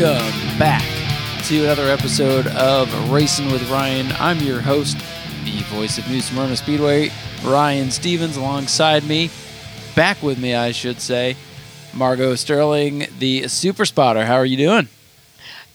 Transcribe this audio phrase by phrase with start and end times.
[0.00, 0.84] Welcome back
[1.46, 4.12] to another episode of Racing with Ryan.
[4.20, 4.96] I'm your host,
[5.44, 7.10] the voice of New Smyrna Speedway,
[7.44, 9.28] Ryan Stevens, alongside me,
[9.96, 11.36] back with me, I should say,
[11.92, 14.24] Margeaux Sterling, the super spotter.
[14.24, 14.86] How are you doing?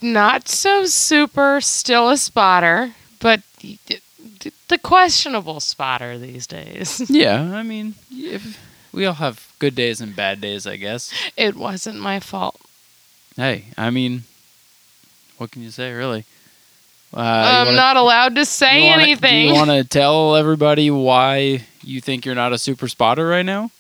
[0.01, 7.01] Not so super, still a spotter, but the questionable spotter these days.
[7.10, 8.57] Yeah, I mean, if,
[8.93, 11.14] we all have good days and bad days, I guess.
[11.36, 12.61] It wasn't my fault.
[13.36, 14.23] Hey, I mean,
[15.37, 16.25] what can you say, really?
[17.15, 19.47] Uh, I'm wanna, not allowed to say you wanna, anything.
[19.47, 23.46] Do you want to tell everybody why you think you're not a super spotter right
[23.46, 23.71] now?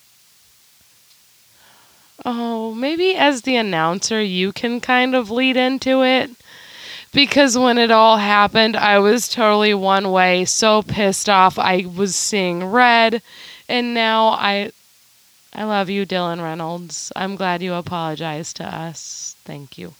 [2.25, 6.31] Oh, maybe as the announcer, you can kind of lead into it.
[7.11, 11.59] Because when it all happened, I was totally one way, so pissed off.
[11.59, 13.21] I was seeing red,
[13.69, 14.71] and now I
[15.55, 17.11] I love you, Dylan Reynolds.
[17.15, 19.35] I'm glad you apologized to us.
[19.45, 19.93] Thank you.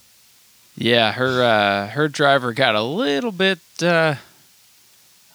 [0.76, 3.59] Yeah, her uh, her driver got a little bit.
[3.81, 4.16] Uh,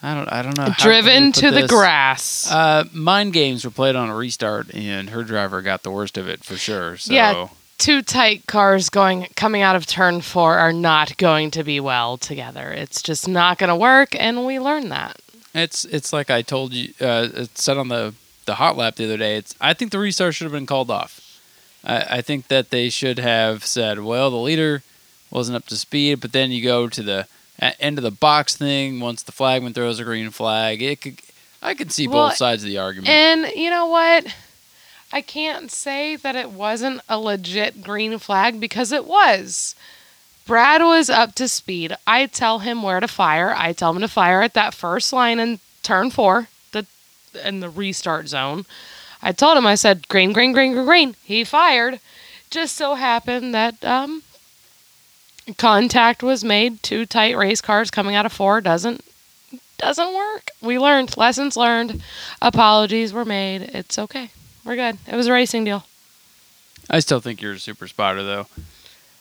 [0.03, 0.33] I don't.
[0.33, 0.75] I don't know.
[0.79, 2.51] Driven to the grass.
[2.51, 6.29] Uh, mind games were played on a restart, and her driver got the worst of
[6.29, 6.97] it for sure.
[6.97, 7.13] So.
[7.13, 11.79] Yeah, two tight cars going coming out of turn four are not going to be
[11.79, 12.71] well together.
[12.73, 15.21] It's just not going to work, and we learned that.
[15.55, 16.93] It's it's like I told you.
[17.01, 18.15] Uh, it said on the
[18.49, 19.37] the hot lap the other day.
[19.37, 21.41] It's I think the restart should have been called off.
[21.85, 24.83] I, I think that they should have said, well, the leader
[25.31, 27.29] wasn't up to speed, but then you go to the
[27.79, 30.83] end of the box thing once the flagman throws a green flag.
[30.83, 31.21] It could,
[31.63, 33.09] I can see well, both sides of the argument.
[33.09, 34.35] And you know what?
[35.13, 39.75] I can't say that it wasn't a legit green flag because it was.
[40.47, 41.95] Brad was up to speed.
[42.07, 43.55] I tell him where to fire.
[43.55, 46.49] I tell him to fire at that first line in turn four,
[47.35, 48.65] in the restart zone.
[49.23, 51.17] I told him I said green, green, green, green, green.
[51.25, 52.01] He fired.
[52.51, 54.23] Just so happened that um,
[55.57, 56.83] contact was made.
[56.83, 59.05] Two tight race cars coming out of four doesn't
[59.79, 60.51] doesn't work.
[60.61, 62.03] We learned lessons learned.
[62.43, 63.63] Apologies were made.
[63.63, 64.31] It's okay.
[64.65, 64.99] We're good.
[65.07, 65.85] It was a racing deal.
[66.91, 68.47] I still think you're a super spotter though.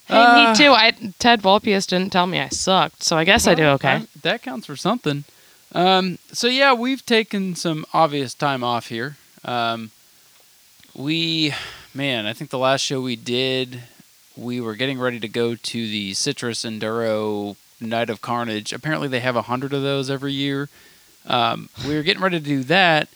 [0.05, 0.71] Hey, uh, me too.
[0.71, 3.89] I Ted Vulpius didn't tell me I sucked, so I guess well, I do okay.
[3.89, 5.25] I, that counts for something.
[5.73, 9.17] Um, so yeah, we've taken some obvious time off here.
[9.43, 9.91] Um,
[10.95, 11.53] we,
[11.93, 13.83] man, I think the last show we did
[14.37, 18.71] we were getting ready to go to the Citrus Enduro Night of Carnage.
[18.71, 20.69] Apparently, they have a hundred of those every year.
[21.25, 23.09] Um, we were getting ready to do that,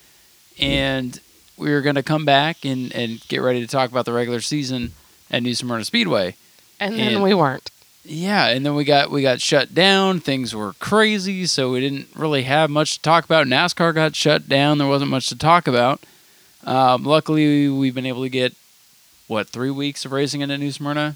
[0.60, 1.20] and
[1.58, 4.42] we were going to come back and, and get ready to talk about the regular
[4.42, 4.94] season
[5.30, 6.36] at New Smyrna Speedway.
[6.80, 7.71] And then and, we weren't.
[8.04, 10.20] Yeah, and then we got we got shut down.
[10.20, 13.46] Things were crazy, so we didn't really have much to talk about.
[13.46, 14.80] NASCAR got shut down.
[14.80, 16.02] There wasn't much to talk about.
[16.64, 18.56] Um, luckily, we've been able to get
[19.28, 21.16] what three weeks of racing in New Smyrna.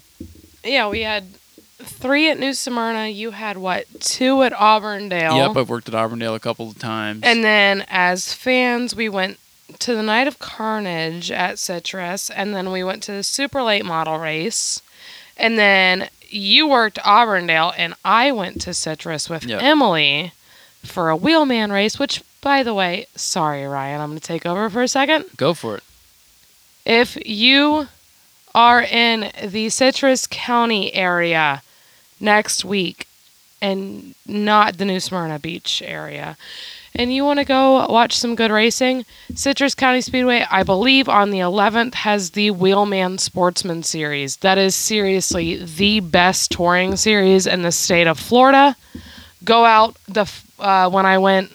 [0.64, 1.34] Yeah, we had
[1.78, 3.08] three at New Smyrna.
[3.08, 5.36] You had what two at Auburndale?
[5.36, 7.20] Yep, I've worked at Auburndale a couple of times.
[7.24, 9.38] And then as fans, we went
[9.80, 13.84] to the Night of Carnage at Citrus, and then we went to the super late
[13.84, 14.80] model race,
[15.36, 19.62] and then you worked Auburndale, and I went to Citrus with yep.
[19.62, 20.32] Emily
[20.82, 21.98] for a wheelman race.
[21.98, 25.26] Which, by the way, sorry Ryan, I'm going to take over for a second.
[25.36, 25.82] Go for it.
[26.84, 27.88] If you
[28.54, 31.62] are in the Citrus County area
[32.20, 33.06] next week
[33.60, 36.36] and not the New Smyrna Beach area,
[36.96, 41.30] and you want to go watch some good racing, Citrus County Speedway, I believe on
[41.30, 44.36] the 11th, has the Wheelman Sportsman Series.
[44.38, 48.76] That is seriously the best touring series in the state of Florida.
[49.44, 51.52] Go out the uh, when I went,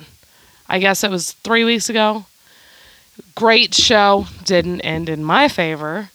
[0.70, 2.26] I guess it was three weeks ago.
[3.36, 4.28] Great show.
[4.46, 6.12] Didn't end in my favor.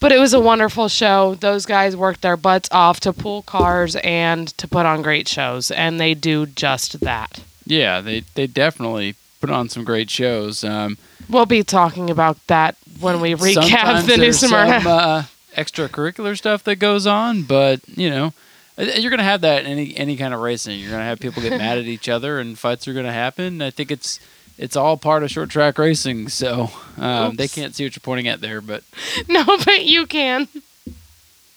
[0.00, 1.34] But it was a wonderful show.
[1.36, 5.70] Those guys worked their butts off to pull cars and to put on great shows,
[5.70, 7.42] and they do just that.
[7.64, 10.64] Yeah, they they definitely put on some great shows.
[10.64, 10.98] Um,
[11.28, 14.80] we'll be talking about that when we recap the New Smyrna.
[14.80, 15.24] Some, uh,
[15.56, 18.32] extracurricular stuff that goes on, but you know,
[18.78, 20.78] uh, you're going to have that in any any kind of racing.
[20.78, 23.12] You're going to have people get mad at each other, and fights are going to
[23.12, 23.62] happen.
[23.62, 24.20] I think it's
[24.58, 28.28] it's all part of short track racing, so um, they can't see what you're pointing
[28.28, 28.82] at there, but
[29.28, 30.48] no, but you can.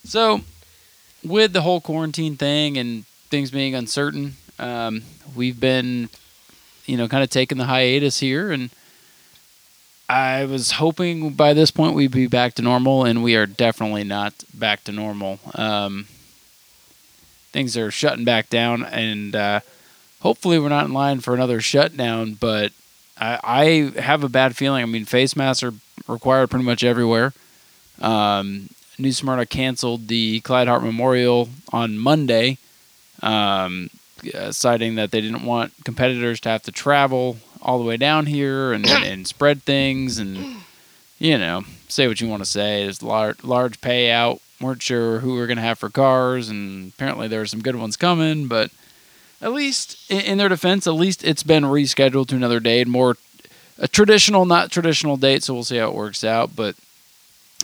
[0.03, 0.41] So,
[1.23, 5.03] with the whole quarantine thing and things being uncertain, um,
[5.35, 6.09] we've been,
[6.85, 8.69] you know, kind of taking the hiatus here, and
[10.07, 14.03] I was hoping by this point we'd be back to normal, and we are definitely
[14.03, 15.39] not back to normal.
[15.55, 16.07] Um,
[17.51, 19.59] things are shutting back down, and uh,
[20.19, 22.71] hopefully we're not in line for another shutdown, but
[23.17, 24.83] I, I have a bad feeling.
[24.83, 25.73] I mean, face masks are
[26.07, 27.33] required pretty much everywhere.
[28.01, 32.57] Um, New Smyrna canceled the Clyde Hart Memorial on Monday,
[33.23, 33.89] um,
[34.33, 38.25] uh, citing that they didn't want competitors to have to travel all the way down
[38.25, 40.57] here and, and spread things and
[41.19, 42.83] you know say what you want to say.
[42.83, 44.39] There's large large payout.
[44.59, 47.61] weren't sure who we are going to have for cars, and apparently there are some
[47.61, 48.47] good ones coming.
[48.47, 48.71] But
[49.41, 53.17] at least in, in their defense, at least it's been rescheduled to another date, more
[53.77, 55.43] a traditional, not traditional date.
[55.43, 56.55] So we'll see how it works out.
[56.55, 56.75] But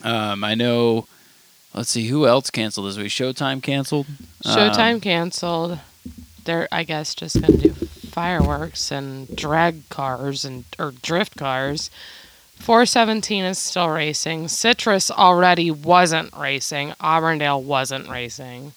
[0.04, 1.08] um, I know.
[1.74, 3.08] Let's see who else canceled this week.
[3.08, 4.06] Showtime canceled.
[4.44, 5.80] Showtime Um, canceled.
[6.44, 11.90] They're, I guess, just gonna do fireworks and drag cars and or drift cars.
[12.56, 14.48] 417 is still racing.
[14.48, 16.94] Citrus already wasn't racing.
[17.02, 18.74] Auburndale wasn't racing.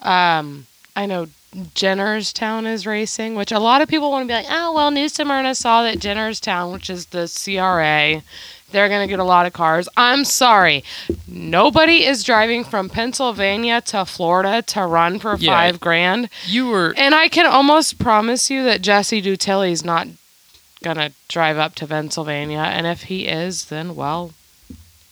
[0.00, 1.26] Um, I know
[1.74, 5.08] Jennerstown is racing, which a lot of people want to be like, oh well, New
[5.08, 8.22] Smyrna saw that Jennerstown, which is the CRA,
[8.72, 9.88] they're gonna get a lot of cars.
[9.96, 10.84] I'm sorry,
[11.26, 15.52] nobody is driving from Pennsylvania to Florida to run for Yeah.
[15.52, 20.08] five grand, you were and I can almost promise you that Jesse Dutilly's not
[20.82, 24.32] gonna drive up to Pennsylvania, and if he is, then well,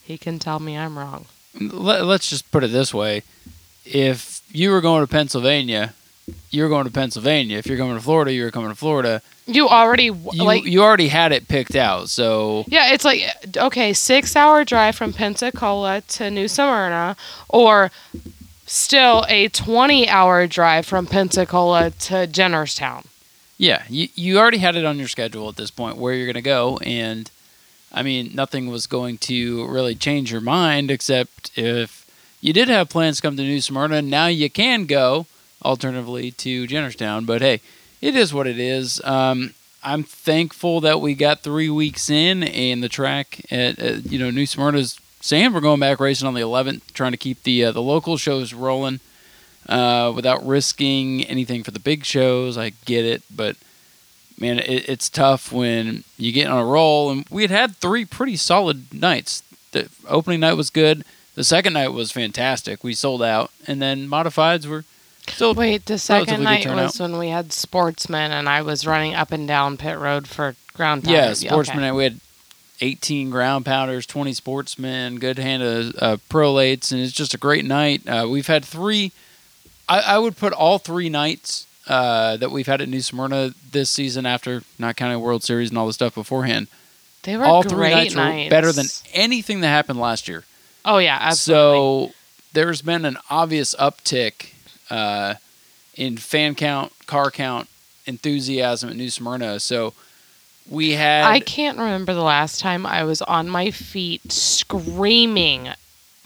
[0.03, 1.25] he can tell me I'm wrong.
[1.59, 3.23] let, let's just put it this way
[3.85, 5.93] if you were going to pennsylvania
[6.51, 10.05] you're going to pennsylvania if you're going to florida you're coming to florida You already
[10.05, 13.21] you, like you already had it picked out so Yeah, it's like
[13.57, 17.15] okay, six hour drive from Pensacola to New Smyrna,
[17.49, 17.91] or
[18.65, 23.05] still a twenty hour drive from Pensacola to Jennerstown.
[23.57, 26.35] yeah you, you already had it on your schedule at this point where you're going
[26.35, 27.31] to go and
[27.91, 32.05] i mean nothing was going to really change your mind except if
[32.41, 35.25] you did have plans to come to new smyrna now you can go
[35.65, 37.59] alternatively to jennerstown but hey
[38.01, 39.53] it is what it is um,
[39.83, 44.29] i'm thankful that we got three weeks in and the track at, at you know
[44.29, 47.71] new smyrna's saying we're going back racing on the 11th trying to keep the uh,
[47.71, 48.99] the local shows rolling
[49.69, 52.57] uh, without risking anything for the big shows.
[52.57, 53.55] I get it, but
[54.39, 57.11] man, it, it's tough when you get on a roll.
[57.11, 59.43] And we had had three pretty solid nights.
[59.71, 61.05] The opening night was good.
[61.35, 62.83] The second night was fantastic.
[62.83, 64.83] We sold out, and then modifieds were
[65.29, 65.53] still.
[65.53, 69.47] Wait, the second night was when we had sportsmen and I was running up and
[69.47, 71.83] down pit road for ground yeah, sportsmen.
[71.83, 71.91] Okay.
[71.91, 72.19] We had
[72.81, 77.65] 18 ground pounders, 20 sportsmen, good hand of uh, prolates, and it's just a great
[77.65, 78.07] night.
[78.07, 79.11] Uh, we've had three.
[79.87, 83.89] I, I would put all three nights uh, that we've had at New Smyrna this
[83.89, 86.67] season, after not counting World Series and all the stuff beforehand.
[87.23, 88.45] They were all great three nights, nights.
[88.45, 90.45] were better than anything that happened last year.
[90.85, 92.09] Oh yeah, absolutely.
[92.09, 92.13] So
[92.53, 94.53] there's been an obvious uptick
[94.89, 95.35] uh,
[95.95, 97.67] in fan count, car count,
[98.05, 99.59] enthusiasm at New Smyrna.
[99.59, 99.93] So
[100.69, 105.69] we had I can't remember the last time I was on my feet screaming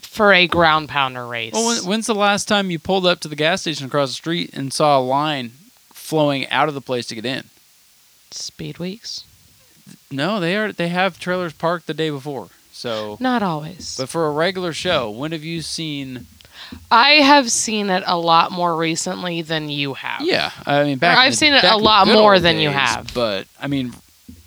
[0.00, 1.52] for a ground pounder race.
[1.52, 4.14] Well, when, when's the last time you pulled up to the gas station across the
[4.14, 5.52] street and saw a line
[5.92, 7.44] flowing out of the place to get in?
[8.30, 9.24] Speed weeks?
[10.10, 10.72] No, they are.
[10.72, 12.48] They have trailers parked the day before.
[12.72, 13.96] So, Not always.
[13.96, 16.26] but for a regular show, when have you seen?
[16.90, 20.22] I have seen it a lot more recently than you have.
[20.22, 21.16] Yeah, I mean, back.
[21.16, 22.68] Or I've the- seen it back a in the lot good more old than you
[22.70, 23.14] days, have.
[23.14, 23.94] But I mean,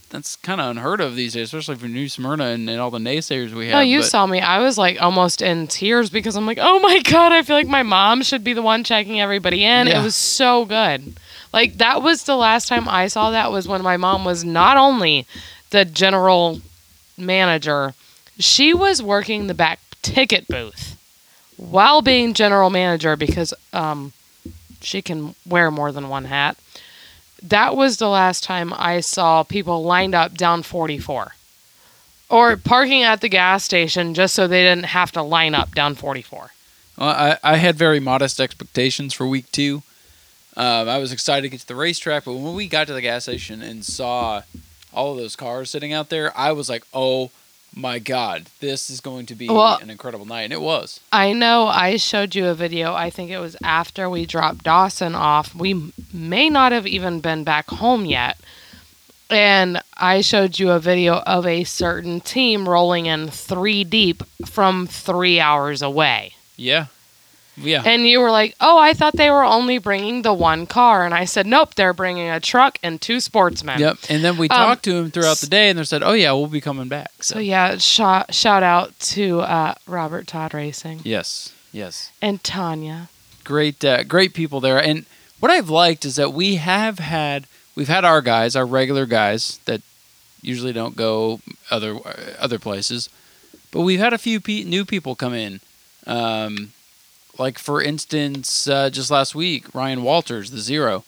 [0.09, 2.97] that's kind of unheard of these days, especially for New Smyrna and, and all the
[2.99, 3.73] naysayers we have.
[3.73, 4.39] No, you but- saw me.
[4.39, 7.67] I was like almost in tears because I'm like, oh my god, I feel like
[7.67, 9.87] my mom should be the one checking everybody in.
[9.87, 9.99] Yeah.
[9.99, 11.17] It was so good.
[11.53, 14.77] Like that was the last time I saw that was when my mom was not
[14.77, 15.25] only
[15.69, 16.61] the general
[17.17, 17.93] manager,
[18.39, 20.96] she was working the back ticket booth
[21.57, 24.13] while being general manager because um,
[24.81, 26.57] she can wear more than one hat.
[27.41, 31.33] That was the last time I saw people lined up down 44
[32.29, 35.95] or parking at the gas station just so they didn't have to line up down
[35.95, 36.51] 44.
[36.97, 39.83] Well, I, I had very modest expectations for week two.
[40.55, 43.01] Um, I was excited to get to the racetrack, but when we got to the
[43.01, 44.41] gas station and saw
[44.91, 47.29] all of those cars sitting out there, I was like, "Oh
[47.77, 50.99] my god, this is going to be Well- an incredible night!" And it was.
[51.11, 52.93] I know I showed you a video.
[52.93, 55.53] I think it was after we dropped Dawson off.
[55.55, 58.37] We may not have even been back home yet.
[59.29, 64.87] And I showed you a video of a certain team rolling in three deep from
[64.87, 66.33] three hours away.
[66.55, 66.85] Yeah,
[67.57, 67.81] yeah.
[67.85, 71.03] And you were like, oh, I thought they were only bringing the one car.
[71.05, 73.79] And I said, nope, they're bringing a truck and two sportsmen.
[73.79, 73.97] Yep.
[74.09, 76.31] And then we Um, talked to him throughout the day, and they said, "Oh yeah,
[76.33, 81.51] we'll be coming back." So, yeah, shout, shout out to uh, Robert Todd Racing yes,
[81.71, 82.11] yes.
[82.21, 83.09] and Tanya.
[83.43, 85.05] great uh, great people there and
[85.39, 87.45] what i've liked is that we have had
[87.75, 89.81] we've had our guys our regular guys that
[90.41, 91.39] usually don't go
[91.71, 91.97] other
[92.39, 93.09] other places
[93.71, 95.59] but we've had a few pe- new people come in.
[96.05, 96.71] Um,
[97.39, 101.03] like for instance, uh, just last week, Ryan Walters, the zero.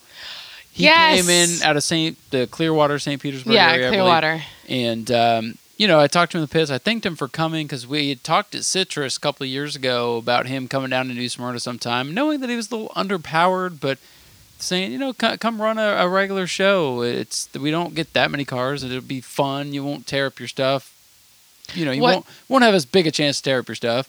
[0.72, 1.20] He Yes.
[1.20, 3.20] came in out of Saint the Clearwater, St.
[3.20, 3.88] Petersburg yeah, area.
[3.90, 4.42] Clearwater.
[4.68, 6.70] And um, you know, I talked to him in the pits.
[6.70, 9.74] I thanked him for coming because we had talked at Citrus a couple of years
[9.74, 12.90] ago about him coming down to New Smyrna sometime, knowing that he was a little
[12.94, 13.98] underpowered, but
[14.58, 17.00] saying, you know, come, come run a, a regular show.
[17.02, 18.82] It's we don't get that many cars.
[18.82, 19.72] and It'll be fun.
[19.72, 20.94] You won't tear up your stuff.
[21.74, 23.74] You know, you What- won't won't have as big a chance to tear up your
[23.74, 24.08] stuff.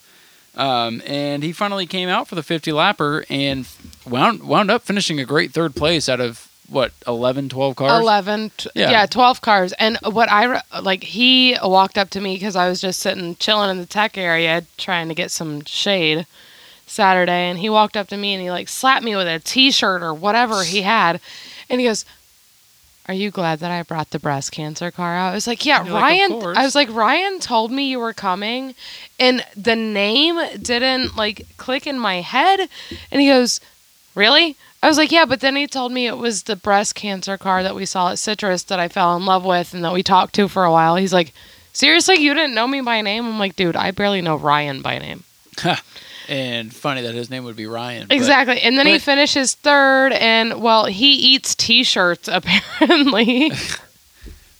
[0.54, 3.66] Um, and he finally came out for the 50 lapper and
[4.06, 8.00] wound wound up finishing a great third place out of what 11, 12 cars.
[8.00, 8.90] 11 t- Yeah.
[8.90, 9.06] yeah.
[9.06, 12.80] 12 cars and what i re- like he walked up to me because i was
[12.80, 16.26] just sitting chilling in the tech area trying to get some shade
[16.86, 20.02] saturday and he walked up to me and he like slapped me with a t-shirt
[20.02, 21.20] or whatever he had
[21.68, 22.04] and he goes
[23.06, 25.84] are you glad that i brought the breast cancer car out i was like yeah
[25.84, 28.74] You're ryan course." i was like ryan told me you were coming
[29.18, 32.68] and the name didn't like click in my head
[33.10, 33.60] and he goes
[34.14, 34.56] Really?
[34.82, 37.62] I was like, yeah, but then he told me it was the breast cancer car
[37.62, 40.34] that we saw at Citrus that I fell in love with and that we talked
[40.34, 40.96] to for a while.
[40.96, 41.32] He's like,
[41.72, 43.24] seriously, you didn't know me by name?
[43.24, 45.24] I'm like, dude, I barely know Ryan by name.
[46.28, 48.08] And funny that his name would be Ryan.
[48.08, 48.60] but- Exactly.
[48.62, 53.52] And then he finishes third, and well, he eats T-shirts apparently.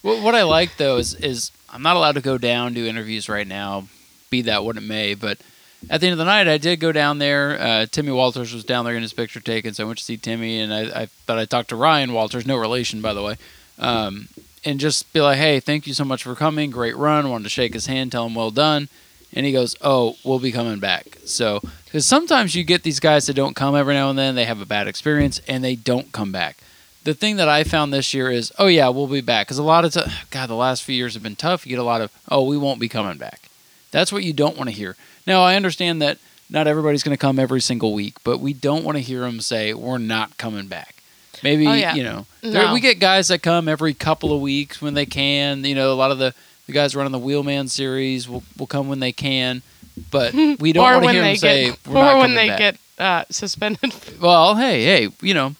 [0.02, 3.28] What, what I like though is is I'm not allowed to go down do interviews
[3.28, 3.86] right now,
[4.30, 5.14] be that what it may.
[5.14, 5.38] But
[5.88, 7.56] at the end of the night, I did go down there.
[7.60, 10.16] Uh, Timmy Walters was down there getting his picture taken, so I went to see
[10.16, 13.36] Timmy, and I, I thought I talked to Ryan Walters, no relation by the way,
[13.78, 14.26] um,
[14.64, 17.30] and just be like, hey, thank you so much for coming, great run.
[17.30, 18.88] Wanted to shake his hand, tell him well done.
[19.32, 23.26] And he goes, "Oh, we'll be coming back." So, because sometimes you get these guys
[23.26, 26.12] that don't come every now and then, they have a bad experience and they don't
[26.12, 26.58] come back
[27.04, 29.46] the thing that I found this year is, oh yeah, we'll be back.
[29.48, 31.66] Because a lot of times, God, the last few years have been tough.
[31.66, 33.48] You get a lot of, oh, we won't be coming back.
[33.90, 34.96] That's what you don't want to hear.
[35.26, 38.84] Now I understand that not everybody's going to come every single week, but we don't
[38.84, 40.94] want to hear them say we're not coming back.
[41.42, 41.94] Maybe Oh, yeah.
[41.94, 42.72] you know No.
[42.72, 45.64] we get guys that come every couple of weeks when they can.
[45.64, 46.34] You know, a lot of the,
[46.72, 49.62] the guys running the Wheelman series will will come when they can,
[50.10, 52.58] but we don't want to hear them say get, we're not or when they back.
[52.58, 53.94] get uh, suspended.
[54.20, 55.54] Well, hey, hey, you know,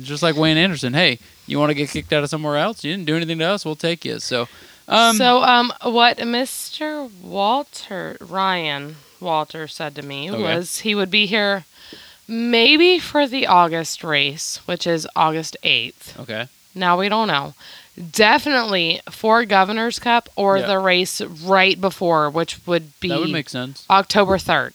[0.00, 0.94] just like Wayne Anderson.
[0.94, 2.82] Hey, you want to get kicked out of somewhere else?
[2.82, 3.64] You didn't do anything to us.
[3.64, 4.18] We'll take you.
[4.18, 4.48] So,
[4.88, 7.08] um, so, um, what Mr.
[7.22, 10.42] Walter Ryan Walter said to me Okay.
[10.42, 11.64] was he would be here
[12.26, 16.18] maybe for the August race, which is August eighth.
[16.20, 17.54] okay, Now we don't know.
[18.10, 20.66] Definitely for Governor's Cup or Yeah.
[20.66, 23.84] the race right before, which would be that would make sense.
[23.88, 24.74] October third.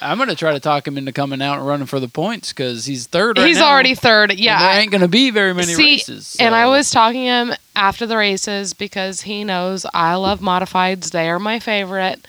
[0.00, 2.86] I'm gonna try to talk him into coming out and running for the points because
[2.86, 3.38] he's third.
[3.38, 4.30] Right He's now, already third.
[4.32, 6.36] and Yeah, there I- ain't gonna be very many See, races.
[6.40, 11.10] And I was talking to him after the races because he knows I love modifieds.
[11.12, 12.26] They are my favorite.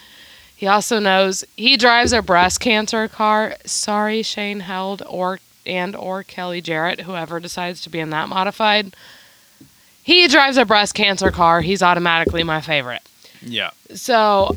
[0.55, 3.55] He also knows he drives a breast cancer car.
[3.65, 8.93] Sorry, Shane Held or and or Kelly Jarrett, whoever decides to be in that modified.
[10.03, 11.61] He drives a breast cancer car.
[11.61, 13.01] He's automatically my favorite.
[13.41, 13.71] yeah.
[13.95, 14.55] So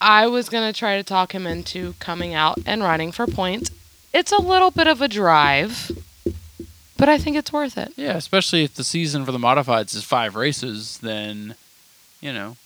[0.00, 3.70] I was going to try to talk him into coming out and running for points.
[4.12, 5.90] It's a little bit of a drive,
[6.96, 7.92] but I think it's worth it.
[7.96, 11.54] Yeah, especially if the season for the modifieds is five races, then
[12.20, 12.56] you know.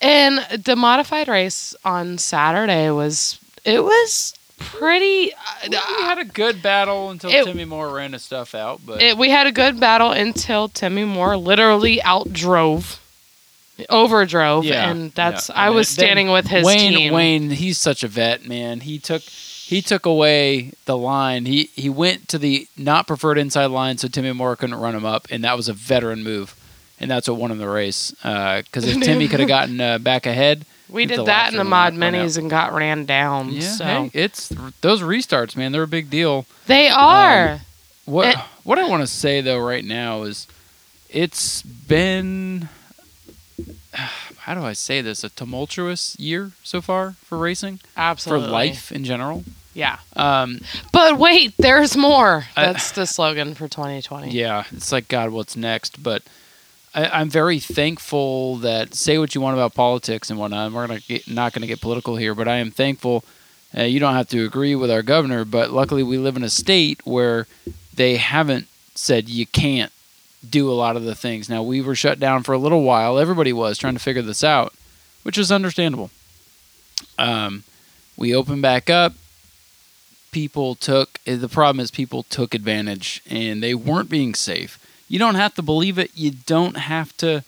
[0.00, 4.34] And the modified race on Saturday was it was
[4.78, 5.32] pretty.
[5.68, 9.16] We had a good battle until It- Timmy Moore ran his stuff out, but It,
[9.16, 12.98] we had a good battle until Timmy Moore literally outdrove,
[13.90, 15.54] overdrove, Yeah, and that's yeah.
[15.60, 17.12] I And was then standing with his Wayne, team.
[17.12, 18.80] Wayne, he's such a vet, man.
[18.80, 21.46] He took he took away the line.
[21.46, 25.04] He he went to the not preferred inside line, so Timmy Moore couldn't run him
[25.04, 26.54] up, and that was a veteran move,
[27.00, 28.10] and that's what won him the race.
[28.22, 31.94] Because if Timmy could have gotten uh, back ahead, we did that in the mod
[31.94, 33.50] minis and got ran down.
[33.50, 34.48] yeah, so hey, it's
[34.80, 35.72] those restarts, man.
[35.72, 36.46] They're a big deal.
[36.66, 37.60] they are.
[38.04, 40.46] What It- what I want to say though right now is,
[41.08, 42.68] it's been.
[44.38, 45.22] How do I say this?
[45.24, 48.46] A tumultuous year so far for racing, Absolutely.
[48.46, 49.44] for life in general.
[49.74, 49.98] Yeah.
[50.16, 50.60] Um,
[50.92, 52.46] But wait, there's more.
[52.56, 54.30] I- That's the slogan for 2020.
[54.30, 56.02] Yeah, it's like God, what's next?
[56.02, 56.22] But
[56.94, 60.72] I, I'm very thankful that say what you want about politics and whatnot.
[60.72, 63.24] We're gonna get, not going to get political here, but I am thankful.
[63.76, 66.50] Uh, you don't have to agree with our governor, but luckily we live in a
[66.50, 67.46] state where
[67.94, 69.92] they haven't said you can't
[70.48, 71.48] do a lot of the things.
[71.48, 73.18] Now we were shut down for a little while.
[73.18, 74.74] Everybody was trying to figure this out,
[75.22, 76.10] which is understandable.
[77.18, 77.64] Um,
[78.16, 79.14] we opened back up
[80.32, 84.78] people took the problem is people took advantage and they weren't being safe
[85.08, 87.44] you don't have to believe it you don't have to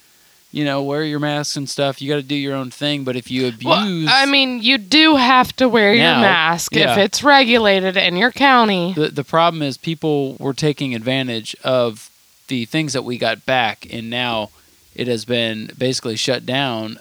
[0.53, 2.01] you know, wear your masks and stuff.
[2.01, 3.03] You got to do your own thing.
[3.03, 6.77] But if you abuse, Well, I mean, you do have to wear Now, your mask
[6.77, 8.93] if it's regulated in your county.
[8.93, 12.09] the the problem is people were taking advantage of
[12.47, 14.51] the things that we got back, and now
[14.95, 16.99] it has been basically shut down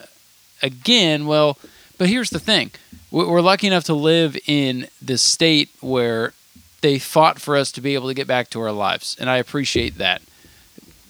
[0.60, 1.24] again.
[1.24, 1.56] Well,
[1.96, 2.72] but here's the thing:
[3.12, 6.32] We- we're lucky enough to live in this state where
[6.80, 9.36] they fought for us to be able to get back to our lives, and I
[9.36, 10.22] appreciate that.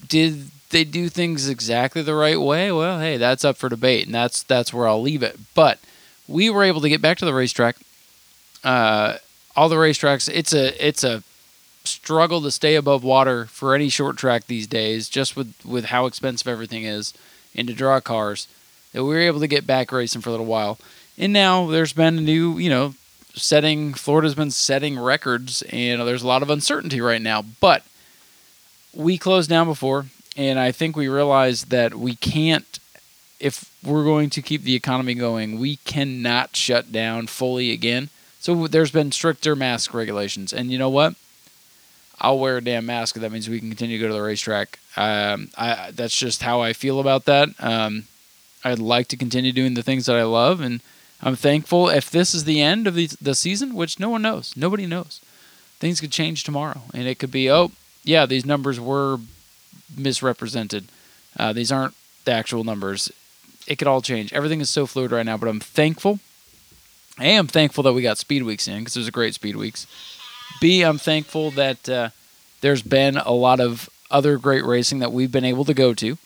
[0.07, 2.73] Did they do things exactly the right way?
[2.73, 5.39] Well, hey, that's up for debate, and that's that's where I'll leave it.
[5.55, 5.79] But
[6.27, 7.77] we were able to get back to the racetrack.
[8.63, 9.19] Uh,
[9.57, 11.23] all the racetracks, it's a it's a
[11.85, 16.07] struggle to stay above water for any short track these days, just with with how
[16.07, 17.15] expensive everything is,
[17.55, 18.49] and to draw cars.
[18.93, 20.79] That we were able to get back racing for a little while,
[21.19, 22.95] and now there's been a new, you know,
[23.35, 23.95] setting.
[23.95, 27.43] Florida's been setting records, and there's a lot of uncertainty right now.
[27.43, 27.85] But
[28.95, 32.79] we closed down before, and I think we realized that we can't.
[33.41, 38.09] If we're going to keep the economy going, we cannot shut down fully again.
[38.41, 41.15] So there's been stricter mask regulations, and you know what?
[42.21, 43.17] I'll wear a damn mask.
[43.17, 44.79] That means we can continue to go to the racetrack.
[44.97, 47.49] Um, I that's just how I feel about that.
[47.59, 48.05] Um,
[48.65, 50.81] I'd like to continue doing the things that I love, and
[51.21, 51.89] I'm thankful.
[51.89, 55.21] If this is the end of the the season, which no one knows, nobody knows,
[55.81, 57.73] things could change tomorrow, and it could be oh
[58.05, 59.19] yeah, these numbers were
[59.97, 60.87] misrepresented.
[61.39, 61.95] Uh, these aren't
[62.25, 63.11] the actual numbers.
[63.67, 64.33] It could all change.
[64.33, 66.21] Everything is so fluid right now, but I'm thankful.
[67.21, 69.87] A, I'm thankful that we got speed weeks in because there's a great speed weeks.
[70.61, 72.11] B, I'm thankful that uh,
[72.61, 76.19] there's been a lot of other great racing that we've been able to go to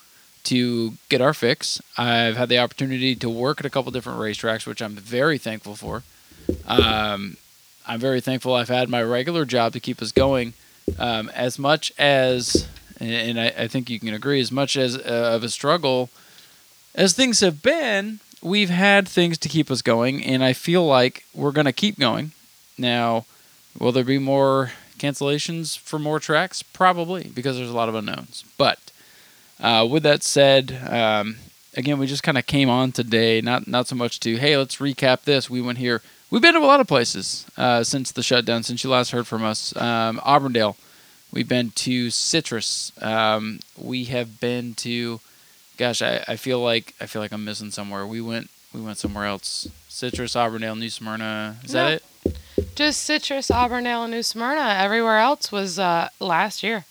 [0.45, 1.81] to get our fix.
[1.97, 5.77] I've had the opportunity to work at a couple different racetracks, which I'm very thankful
[5.77, 6.03] for.
[6.67, 7.37] Um,
[7.87, 10.55] I'm very thankful I've had my regular job to keep us going.
[10.99, 12.69] Um, as much as,
[13.01, 16.11] and I, I think you can agree, as much as uh, of a struggle
[16.99, 21.25] as things have been, we've had things to keep us going, and I feel like
[21.33, 22.33] we're going to keep going.
[22.77, 23.25] Now,
[23.79, 26.63] will there be more cancellations for more tracks?
[26.63, 28.45] Probably, because there's a lot of unknowns.
[28.59, 28.81] But
[29.61, 31.37] uh, with that said, um,
[31.77, 34.77] again, we just kind of came on today, not not so much to hey, let's
[34.77, 35.49] recap this.
[35.49, 36.03] We went here.
[36.31, 39.27] We've been to a lot of places uh, since the shutdown, since you last heard
[39.27, 39.75] from us.
[39.77, 40.77] Um, Auburndale,
[41.33, 42.93] we've been to Citrus.
[43.01, 45.21] Um, we have been to,
[45.79, 48.07] gosh, I, I feel like I feel like I'm missing somewhere.
[48.07, 49.69] We went we went somewhere else.
[49.89, 51.57] Citrus, Auburndale, New Smyrna.
[51.65, 51.85] Is No.
[51.87, 52.75] that it?
[52.75, 54.75] Just Citrus, Auburndale, and New Smyrna.
[54.79, 56.85] Everywhere else was uh, last year.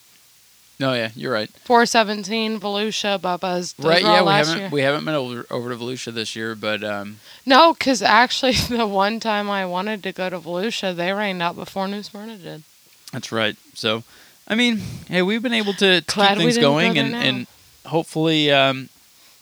[0.80, 1.50] No, yeah, you're right.
[1.64, 3.74] 417, Volusia, Bubba's.
[3.74, 4.70] Those right, yeah, we haven't year.
[4.70, 8.86] we haven't been over, over to Volusia this year, but um, No, because actually, the
[8.86, 12.64] one time I wanted to go to Volusia, they rained out before New Smyrna did.
[13.12, 13.56] That's right.
[13.74, 14.04] So,
[14.48, 17.22] I mean, hey, we've been able to, Glad keep things didn't go going, and, now.
[17.22, 17.48] and
[17.88, 18.90] hopefully, um,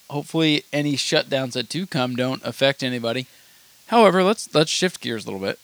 [0.10, 3.28] hopefully, any shutdowns that do come don't affect anybody.
[3.88, 5.60] However, let's let's shift gears a little bit.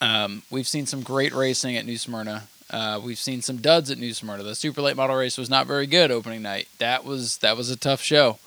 [0.00, 2.48] Um, we've seen some great racing at New Smyrna.
[2.70, 4.42] Uh, we've seen some duds at New Smyrna.
[4.42, 6.68] The super late model race was not very good opening night.
[6.78, 8.38] That was that was a tough show.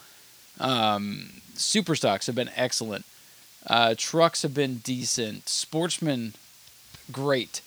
[0.60, 3.06] Um, super stocks have been excellent.
[3.66, 5.48] Uh, trucks have been decent.
[5.50, 6.34] Sportsmen,
[7.12, 7.62] great.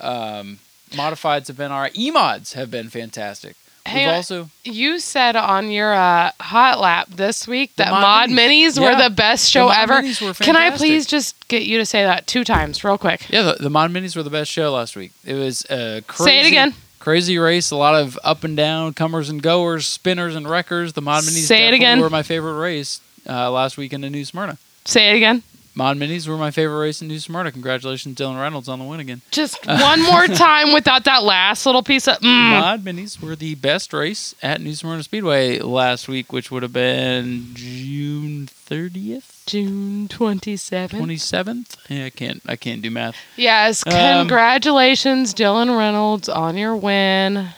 [0.00, 0.58] Um,
[0.90, 1.98] modifieds have been all right.
[1.98, 3.56] E-mods have been fantastic.
[3.88, 8.28] Hey, We've also You said on your uh, hot lap this week that Mod Mod
[8.30, 8.74] Minis.
[8.74, 9.08] Minis were Yeah.
[9.08, 10.34] the best The show Mod ever.
[10.34, 13.28] Can I please just get you to say that two times, real quick?
[13.30, 15.12] yeah, the, the mod minis were the best show last week.
[15.24, 16.74] It was a crazy, Say it again.
[17.00, 20.92] Crazy race, a lot of up and down, comers and goers, spinners and wreckers.
[20.92, 22.00] The mod minis Say it definitely again.
[22.00, 24.58] were my favorite race uh, last week in the New Smyrna.
[24.84, 25.42] Say it again.
[25.78, 27.52] Mod minis were my favorite race in New Smyrna.
[27.52, 29.20] Congratulations, Dylan Reynolds, on the win again.
[29.30, 32.16] Just one more time without that last little piece of.
[32.18, 32.50] Mm.
[32.60, 36.72] Mod minis were the best race at New Smyrna Speedway last week, which would have
[36.72, 40.90] been June thirtieth, June 27th.
[40.98, 41.76] twenty seventh.
[41.88, 42.42] Yeah, I can't.
[42.48, 43.14] I can't do math.
[43.36, 43.92] Yes, Um,
[44.26, 47.50] congratulations, Dylan Reynolds, on your win.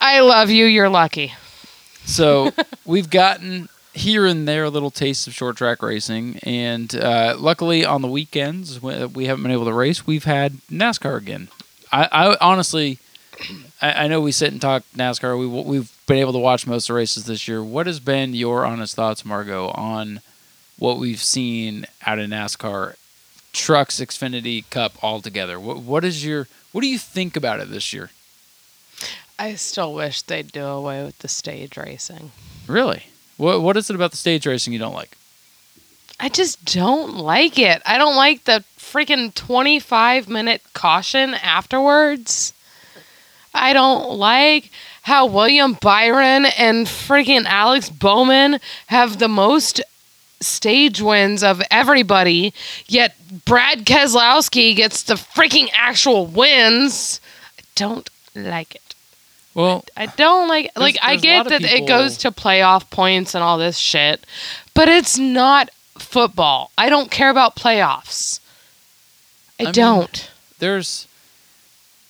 [0.00, 0.66] I love you.
[0.66, 1.34] You're lucky.
[2.04, 2.52] So
[2.84, 7.84] we've gotten here and there a little taste of short track racing, and uh, luckily
[7.84, 11.48] on the weekends when we haven't been able to race, we've had NASCAR again.
[11.92, 12.98] I, I honestly,
[13.80, 15.38] I, I know we sit and talk NASCAR.
[15.38, 17.62] We we've been able to watch most of the races this year.
[17.62, 20.20] What has been your honest thoughts, Margeaux, on
[20.76, 22.96] what we've seen out of NASCAR,
[23.52, 25.60] trucks, Xfinity, Cup all together?
[25.60, 28.10] What what is your what do you think about it this year?
[29.38, 32.32] I still wish they'd do away with the stage racing.
[32.66, 33.06] Really?
[33.36, 35.16] What what is it about the stage racing you don't like?
[36.20, 37.82] I just don't like it.
[37.84, 42.52] I don't like the freaking 25 minute caution afterwards.
[43.52, 44.70] I don't like
[45.02, 49.80] how William Byron and freaking Alex Bowman have the most
[50.40, 52.52] stage wins of everybody,
[52.86, 57.20] yet Brad Keselowski gets the freaking actual wins.
[57.58, 58.83] I don't like it.
[59.54, 63.34] Well, I don't like like I there's a get that it goes to playoff points
[63.34, 64.26] and all this shit,
[64.74, 66.72] but it's not football.
[66.76, 68.40] I don't care about playoffs.
[69.60, 70.30] I, I don't.
[70.58, 71.06] there's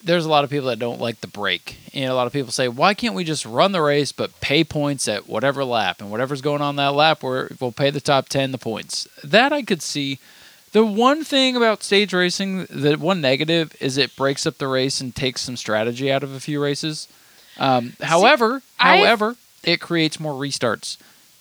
[0.04, 1.78] there's a lot of people that don't like the break.
[1.94, 4.62] And a lot of people say, why can't we just run the race but pay
[4.62, 8.28] points at whatever lap and whatever's going on that lap where we'll pay the top
[8.28, 9.08] 10 the points.
[9.24, 10.18] That I could see.
[10.72, 15.00] The one thing about stage racing, the one negative is it breaks up the race
[15.00, 17.08] and takes some strategy out of a few races.
[17.58, 20.96] Um, however, I- however, it creates more restarts.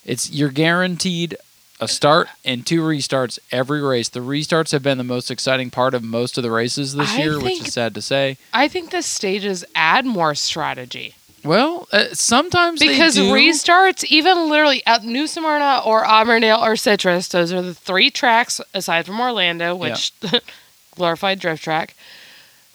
[0.06, 1.38] It's you're guaranteed
[1.80, 4.08] a start and two restarts every race.
[4.10, 7.17] The restarts have been the most exciting part of most of the races this I
[7.23, 8.38] year, which is sad to say.
[8.54, 14.82] I think the stages add more strategy Well, uh, sometimes they because restarts, even literally
[14.86, 19.76] at New Smyrna or Auburndale or Citrus, those are the three tracks aside from Orlando,
[19.76, 20.13] which
[20.95, 21.95] glorified drift track.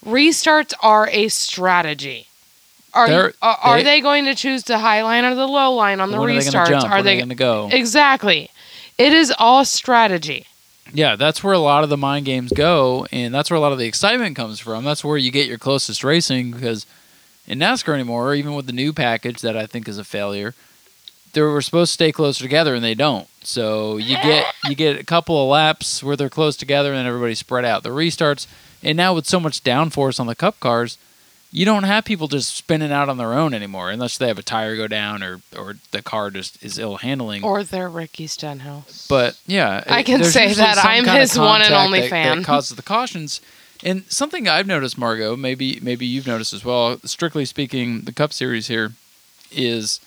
[0.04, 2.27] Restarts are a strategy.
[2.98, 5.46] Are They're- are, uh, are they- they going to choose the high line or the
[5.46, 6.68] low line on the when are they restarts?
[6.68, 6.90] jump?
[6.90, 7.68] Are they are going to go?
[7.72, 8.50] exactly?
[8.98, 10.46] It is all strategy.
[10.92, 13.72] Yeah, that's where a lot of the mind games go, and that's where a lot
[13.72, 14.84] of the excitement comes from.
[14.84, 16.86] That's where you get your closest racing because
[17.46, 20.54] in NASCAR anymore, even with the new package that I think is a failure,
[21.34, 23.28] they were supposed to stay closer together and they don't.
[23.42, 27.06] So you get you get a couple of laps where they're close together and then
[27.06, 27.82] everybody's spread out.
[27.82, 28.46] The restarts,
[28.82, 30.96] and now with so much downforce on the Cup cars,
[31.50, 34.42] you don't have people just spinning out on their own anymore unless they have a
[34.42, 37.42] tire go down or or the car just is ill handling.
[37.42, 39.06] Or they're Ricky Stenhouse.
[39.08, 40.78] But yeah, I can say that.
[40.84, 42.38] I'm his one and only that- fan.
[42.38, 43.40] That causes the cautions.
[43.84, 46.98] And something I've noticed, Margeaux, maybe maybe you've noticed as well.
[47.04, 48.92] Strictly speaking, the Cup Series here
[49.52, 50.00] is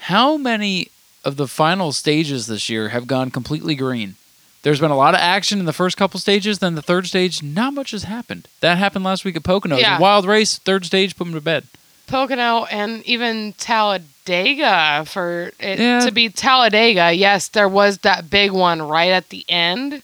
[0.00, 0.88] how many
[1.24, 4.16] of the final stages this year have gone completely green.
[4.62, 6.58] There's been a lot of action in the first couple stages.
[6.58, 8.48] Then the third stage, not much has happened.
[8.60, 9.76] That happened last week at Pocono.
[9.76, 9.98] Yeah.
[9.98, 10.58] wild race.
[10.58, 11.64] Third stage, put them to bed.
[12.08, 16.00] Pocono and even Talladega for it Yeah.
[16.00, 17.12] to be Talladega.
[17.12, 20.02] Yes, there was that big one right at the end,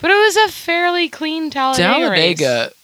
[0.00, 1.88] but it was a fairly clean Talladega.
[1.88, 2.74] Talladega race.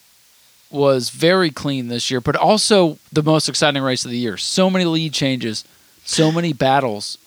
[0.71, 4.37] was very clean this year, but also the most exciting race of the year.
[4.37, 5.65] So many lead changes,
[6.05, 7.19] so many battles.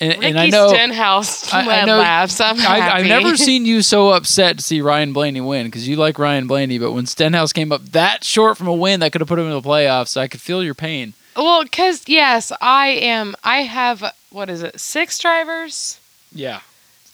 [0.00, 2.40] And, Ricky and I know Stenhouse I- I know- laps.
[2.40, 3.02] I'm I, happy.
[3.02, 6.46] I've never seen you so upset to see Ryan Blaney win because you like Ryan
[6.46, 9.38] Blaney, but when Stenhouse came up that short from a win that could have put
[9.38, 11.12] him in the playoffs, I could feel your pain.
[11.36, 13.34] Well, because yes, I am.
[13.44, 14.80] I have what is it?
[14.80, 16.00] Six drivers.
[16.32, 16.60] Yeah,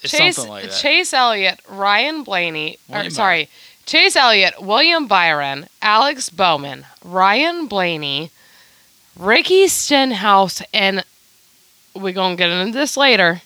[0.03, 0.73] it's Chase something like that.
[0.73, 3.49] Chase Elliott, Ryan Blaney, or sorry,
[3.85, 8.31] Chase Elliott, William Byron, Alex Bowman, Ryan Blaney,
[9.19, 11.05] Ricky Stenhouse, and
[11.97, 13.43] we're gonna get into this later.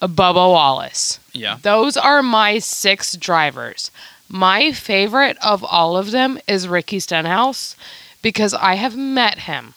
[0.00, 1.20] Bubba Wallace.
[1.34, 3.90] yeah, Those are my six drivers.
[4.30, 7.76] My favorite of all of them is Ricky Stenhouse
[8.22, 9.74] because I have met him.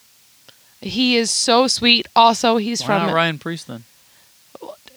[0.80, 2.08] He is so sweet.
[2.16, 3.84] Also, he's why from not Ryan Preece then?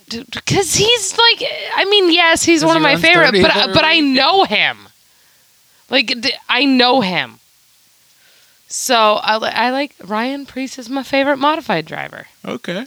[0.09, 3.99] because he's like i mean yes he's one he of my favorite but but i
[3.99, 4.87] know him
[5.91, 6.15] like
[6.49, 7.39] I know him
[8.69, 12.87] so I, li- I like ryan preece is my favorite modified driver Okay.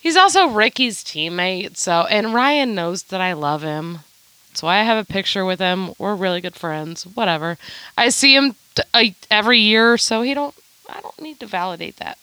[0.00, 4.00] he's also ricky's teammate so and ryan knows that i love him
[4.54, 7.56] so i have a picture with him we're really good friends whatever
[7.96, 10.54] i see him t- uh, every year so he don't
[10.90, 12.18] i don't need to validate that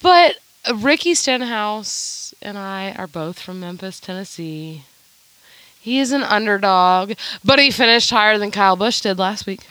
[0.00, 0.36] but
[0.68, 4.82] uh, Ricky Stenhouse and I are both from Memphis, Tennessee.
[5.80, 7.12] He is an underdog,
[7.44, 9.66] but he finished higher than Kyle Busch did last week.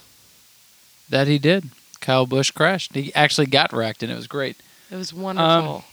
[1.09, 1.69] That he did.
[2.01, 2.93] Kyle Busch crashed.
[2.95, 4.57] He actually got wrecked, and it was great.
[4.89, 5.85] It was wonderful.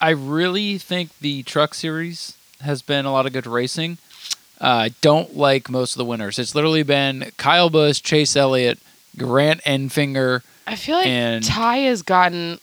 [0.00, 3.98] I really think the truck series has been a lot of good racing.
[4.60, 6.38] Uh, I don't like most of the winners.
[6.38, 8.78] It's literally been Kyle Busch, Chase Elliott,
[9.18, 12.58] Grant Enfinger, I feel like and- Ty has gotten.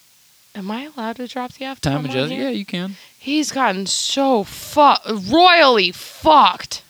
[0.55, 2.33] Am I allowed to drop the F Time on Adjust.
[2.33, 2.95] Yeah, you can.
[3.17, 6.81] He's gotten so fuck royally fucked.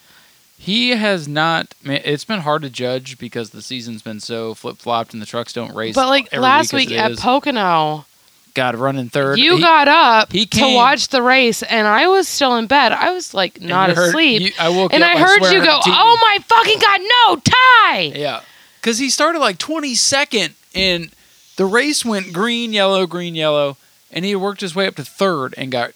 [0.61, 1.73] He has not.
[1.85, 5.53] It's been hard to judge because the season's been so flip flopped and the trucks
[5.53, 5.95] don't race.
[5.95, 7.19] But like last week, week at is.
[7.21, 8.05] Pocono,
[8.53, 9.39] God running third.
[9.39, 12.91] you He- got up he to watch the race, and I was still in bed.
[12.91, 14.41] I was like not heard- asleep.
[14.41, 18.11] you- I woke and up I heard you go, "Oh my fucking god, no, Ty!"
[18.15, 18.41] Yeah,
[18.81, 21.09] because he started like 22nd, and
[21.55, 23.77] the race went green, yellow, green, yellow,
[24.11, 25.91] and he worked his way up to third and got.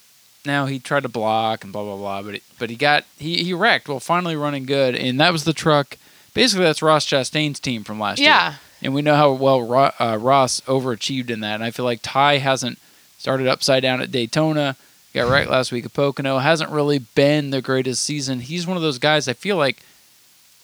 [0.46, 3.44] Now he tried to block and blah blah blah, but it, but he got he
[3.44, 3.88] he wrecked.
[3.88, 5.98] Well, finally running good, and that was the truck.
[6.34, 8.30] Basically, that's Ross Chastain's team from last year.
[8.30, 11.56] Yeah, and we know how well uh, Ross overachieved in that.
[11.56, 12.78] And I feel like Ty hasn't
[13.18, 14.76] started upside down at Daytona.
[15.14, 16.40] Got right last week at Pocono.
[16.40, 18.40] Hasn't really been the greatest season.
[18.40, 19.28] He's one of those guys.
[19.28, 19.78] I feel like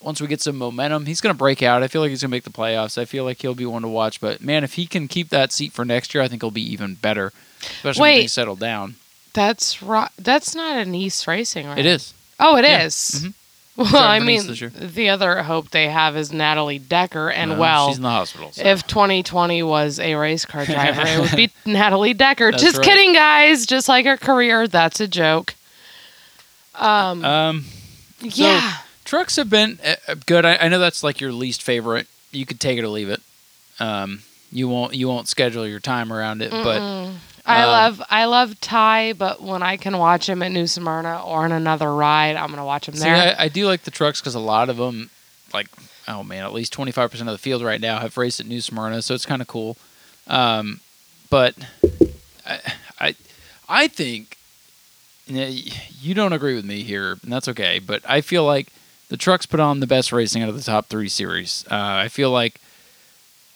[0.01, 1.83] once we get some momentum, he's going to break out.
[1.83, 2.97] I feel like he's going to make the playoffs.
[2.97, 4.19] I feel like he'll be one to watch.
[4.19, 6.73] But man, if he can keep that seat for next year, I think he'll be
[6.73, 8.19] even better, especially when Wait.
[8.21, 8.95] things settle down.
[9.33, 10.09] That's right.
[10.17, 11.77] That's not a Niece Racing, right?
[11.77, 12.13] It is.
[12.39, 12.83] Oh, it Yeah.
[12.83, 12.93] is.
[13.23, 13.33] Mhm.
[13.79, 14.41] Well, I mean,
[14.73, 18.51] the other hope they have is Natalie Decker, and Well, well, she's in the hospital.
[18.51, 18.61] so.
[18.61, 22.51] if 2020 was a race car driver, it would be Natalie Decker.
[22.51, 22.85] That's Just right.
[22.85, 23.65] kidding, guys.
[23.65, 25.55] Just like her career, that's a joke.
[26.75, 27.65] Um, um,
[28.21, 30.43] so- yeah, trucks have been uh, uh, good.
[30.45, 32.07] I, I know that's like your least favorite.
[32.31, 33.21] You could take it or leave it.
[33.79, 37.13] Um, you won't you won't schedule your time around it, but Mm-mm.
[37.49, 41.23] I um, love I love Ty, but when I can watch him at New Smyrna
[41.23, 43.35] or in another ride, I'm gonna watch him See, there.
[43.37, 45.09] I, I do like the trucks because a lot of them,
[45.53, 45.67] like,
[46.07, 49.01] oh man, at least 25% of the field right now have raced at New Smyrna,
[49.01, 49.77] so it's kind of cool.
[50.27, 50.79] Um,
[51.29, 51.55] but
[52.45, 52.59] I,
[52.99, 53.15] I,
[53.67, 54.37] I think
[55.25, 57.79] you, know, you don't agree with me here, and that's okay.
[57.79, 58.67] But I feel like
[59.09, 61.65] the trucks put on the best racing out of the top three series.
[61.69, 62.61] Uh, I feel like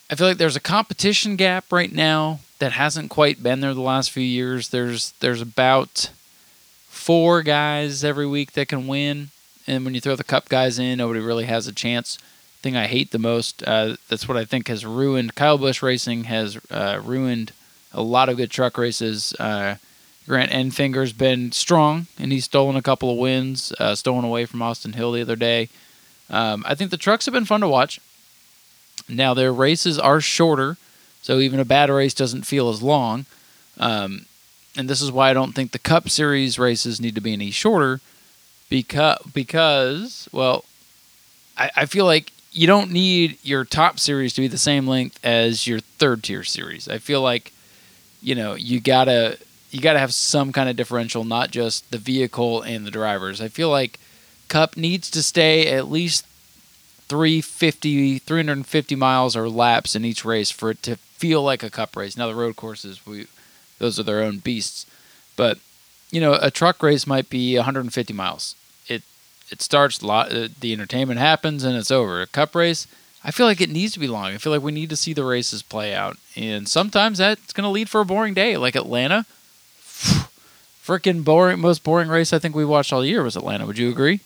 [0.09, 3.81] I feel like there's a competition gap right now that hasn't quite been there the
[3.81, 4.69] last few years.
[4.69, 6.09] There's there's about
[6.87, 9.31] four guys every week that can win,
[9.67, 12.17] and when you throw the cup guys in, nobody really has a chance.
[12.61, 13.61] Thing I hate the most.
[13.67, 17.51] Uh, that's what I think has ruined Kyle Busch Racing has uh, ruined
[17.91, 19.33] a lot of good truck races.
[19.37, 19.75] Uh,
[20.25, 24.61] Grant Enfinger's been strong, and he's stolen a couple of wins, uh, stolen away from
[24.61, 25.67] Austin Hill the other day.
[26.29, 27.99] Um, I think the trucks have been fun to watch.
[29.09, 30.77] Now their races are shorter,
[31.23, 33.25] so even a bad race doesn't feel as long.
[33.79, 34.25] Um,
[34.77, 37.49] and this is why I don't think the Cup Series races need to be any
[37.49, 38.01] shorter,
[38.69, 40.65] because because well,
[41.57, 45.19] I, I feel like you don't need your top series to be the same length
[45.23, 46.87] as your third tier series.
[46.87, 47.53] I feel like
[48.21, 49.37] you know you gotta
[49.71, 53.41] you gotta have some kind of differential, not just the vehicle and the drivers.
[53.41, 53.99] I feel like
[54.49, 56.25] Cup needs to stay at least
[57.07, 61.95] 350 350 miles or laps in each race for it to feel like a cup
[61.95, 62.17] race.
[62.17, 63.27] Now the road courses we
[63.79, 64.85] those are their own beasts.
[65.37, 65.57] But
[66.11, 68.55] you know, a truck race might be 150 miles.
[68.89, 69.03] It
[69.49, 72.21] it starts lot uh, the entertainment happens and it's over.
[72.21, 72.87] A cup race,
[73.23, 74.33] I feel like it needs to be long.
[74.33, 76.17] I feel like we need to see the races play out.
[76.35, 79.25] And sometimes that's going to lead for a boring day like Atlanta.
[80.85, 83.65] Freaking boring most boring race I think we watched all year was Atlanta.
[83.65, 84.19] Would you agree?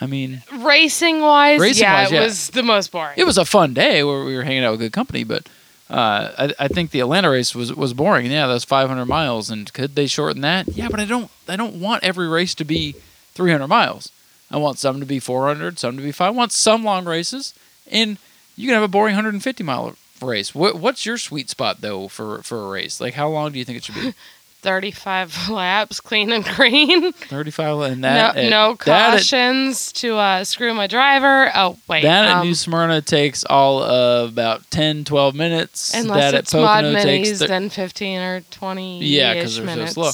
[0.00, 2.24] I mean, Racing wise, Racing yeah, wise, it yeah.
[2.24, 3.14] was the most boring.
[3.16, 5.46] it was a fun day where we were hanging out with good company, but
[5.90, 8.30] uh, I, I think the Atlanta race was was boring.
[8.30, 10.68] Yeah, that was 500 miles, and could they shorten that?
[10.68, 12.94] Yeah, but I don't I don't want every race to be
[13.34, 14.10] 300 miles.
[14.50, 16.28] I want some to be 400, some to be five.
[16.28, 17.54] I want some long races,
[17.90, 18.18] and
[18.56, 20.54] you can have a boring 150 mile race.
[20.54, 23.00] What what's your sweet spot though for for a race?
[23.00, 24.14] Like how long do you think it should be?
[24.60, 27.12] 35 laps, clean and green.
[27.12, 31.50] 35 and that no, at- no at- cautions to uh, screw my driver.
[31.54, 35.94] Oh wait, That at um, New Smyrna takes all of about 10, 12 minutes.
[35.94, 39.04] unless that it's at mod Pocono takes minis, thir- then 15 or 20.
[39.04, 40.10] Yeah, 'cause they're so slow.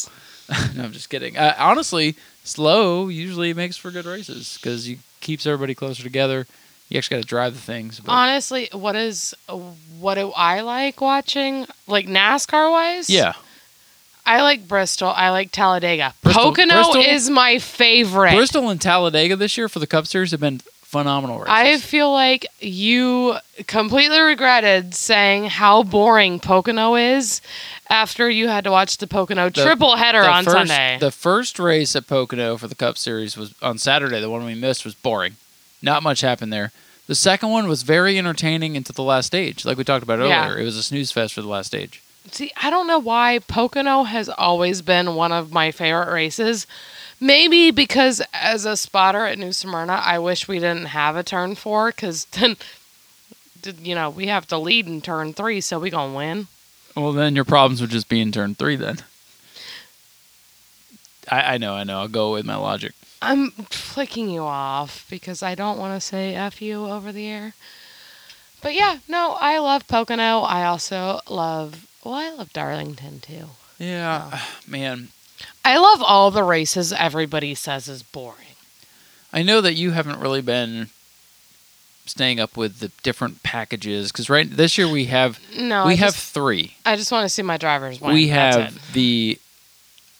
[0.76, 1.36] no, I'm just kidding.
[1.36, 6.46] Uh, honestly, slow usually makes for good races because you keeps everybody closer together.
[6.88, 7.98] You actually got to drive the things.
[7.98, 9.34] But Honestly, what is
[9.98, 11.66] what do I like watching?
[11.88, 13.10] Like NASCAR wise?
[13.10, 13.32] yeah,
[14.26, 15.08] I like Bristol.
[15.14, 16.14] I like Talladega.
[16.22, 18.34] Bristol- Pocono Bristol- is my favorite.
[18.34, 21.52] Bristol and Talladega this year for the Cup Series have been phenomenal races.
[21.52, 23.36] I feel like you
[23.66, 27.40] completely regretted saying how boring Pocono is
[27.88, 30.96] after you had to watch the Pocono The- triple header the on first, Sunday.
[31.00, 34.20] The first race at Pocono for the Cup Series was on Saturday.
[34.20, 35.36] The one we missed was boring.
[35.82, 36.72] Not much happened there.
[37.06, 40.30] The second one was very entertaining until the last stage, like we talked about earlier.
[40.30, 40.56] Yeah.
[40.56, 42.02] It was a snooze fest for the last stage.
[42.30, 46.66] See, I don't know why Pocono has always been one of my favorite races.
[47.20, 51.54] Maybe because as a spotter at New Smyrna, I wish we didn't have a turn
[51.54, 52.56] four because then,
[53.80, 56.48] you know, we have to lead in turn three, so we gonna win.
[56.94, 58.76] Well, then your problems would just be in turn three.
[58.76, 58.98] Then
[61.30, 62.00] I, I know, I know.
[62.00, 62.92] I'll go with my logic.
[63.22, 67.54] I'm flicking you off because I don't want to say F you over the air.
[68.62, 70.40] But yeah, no, I love Pocono.
[70.40, 73.46] I also love, well, I love Darlington too.
[73.78, 75.08] Yeah, man.
[75.64, 78.46] I love all the races everybody says is boring.
[79.32, 80.88] I know that you haven't really been
[82.06, 85.96] staying up with the different packages because right this year we have No, we I
[85.96, 86.76] have just, three.
[86.86, 88.14] I just want to see my drivers win.
[88.14, 89.38] we have the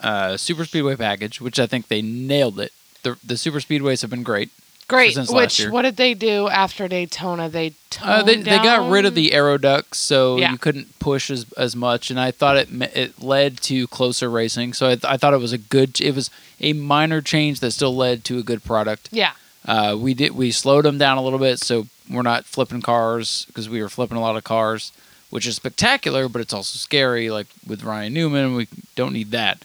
[0.01, 2.72] uh, super speedway package, which I think they nailed it.
[3.05, 4.51] The the super speedways have been great.
[4.88, 5.16] Great.
[5.29, 7.49] Which what did they do after Daytona?
[7.49, 10.53] They toned Uh, they, they got rid of the aero ducts, so Yeah.
[10.53, 14.75] you couldn't push as, as much, and I thought it it led to closer racing.
[14.75, 16.01] So I, th- I thought it was a good.
[16.01, 19.09] It was a minor change that still led to a good product.
[19.11, 19.33] Yeah.
[19.66, 23.44] Uh, we did we slowed them down a little bit, so we're not flipping cars
[23.49, 24.92] because we were flipping a lot of cars,
[25.31, 27.29] which is spectacular, but it's also scary.
[27.31, 29.59] Like with Ryan Newman, we don't need that.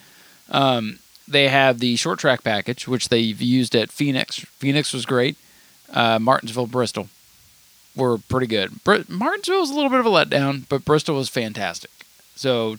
[0.49, 0.97] Um,
[1.31, 4.39] they have the short track package, which they've used at Phoenix.
[4.57, 5.37] Phoenix was great.
[5.91, 7.09] Uh, Martinsville, Bristol
[7.95, 8.83] were pretty good.
[8.83, 11.91] Br- Martinsville was a little bit of a letdown, but Bristol was fantastic.
[12.35, 12.77] So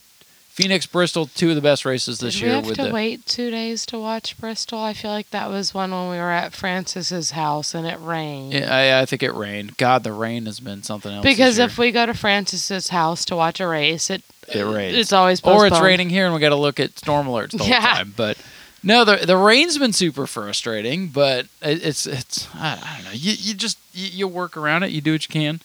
[0.62, 2.50] Phoenix, Bristol, two of the best races this Did year.
[2.50, 4.78] we have with to the, wait two days to watch Bristol?
[4.80, 8.52] I feel like that was one when we were at Francis's house and it rained.
[8.52, 9.76] Yeah, I, I think it rained.
[9.76, 11.24] God, the rain has been something else.
[11.24, 14.96] because if we go to Francis's house to watch a race, it It rains.
[14.96, 17.64] It's always or it's raining here and we got to look at storm alerts the
[17.64, 17.80] Yeah.
[17.80, 18.14] whole time.
[18.16, 18.38] But
[18.82, 21.08] no, the the rain's been super frustrating.
[21.08, 23.10] But it, it's it's I, I don't know.
[23.12, 24.90] You you just you, you work around it.
[24.90, 25.60] You do what you can.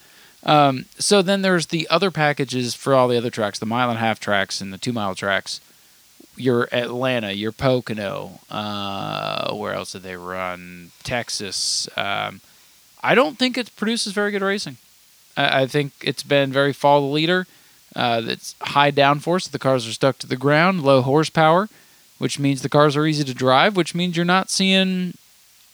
[0.48, 3.98] Um, so then there's the other packages for all the other tracks, the mile and
[3.98, 5.60] a half tracks and the two mile tracks.
[6.38, 8.40] Your Atlanta, your Pocono.
[8.50, 10.92] Uh, where else did they run?
[11.04, 11.90] Texas.
[11.98, 12.42] Um,
[13.04, 14.78] I don't think it produces very good racing.
[15.36, 17.46] I, I think it's been very follow the leader.
[17.96, 19.50] Uh, that's high downforce.
[19.50, 20.84] The cars are stuck to the ground.
[20.84, 21.68] Low horsepower,
[22.20, 23.76] which means the cars are easy to drive.
[23.76, 25.16] Which means you're not seeing.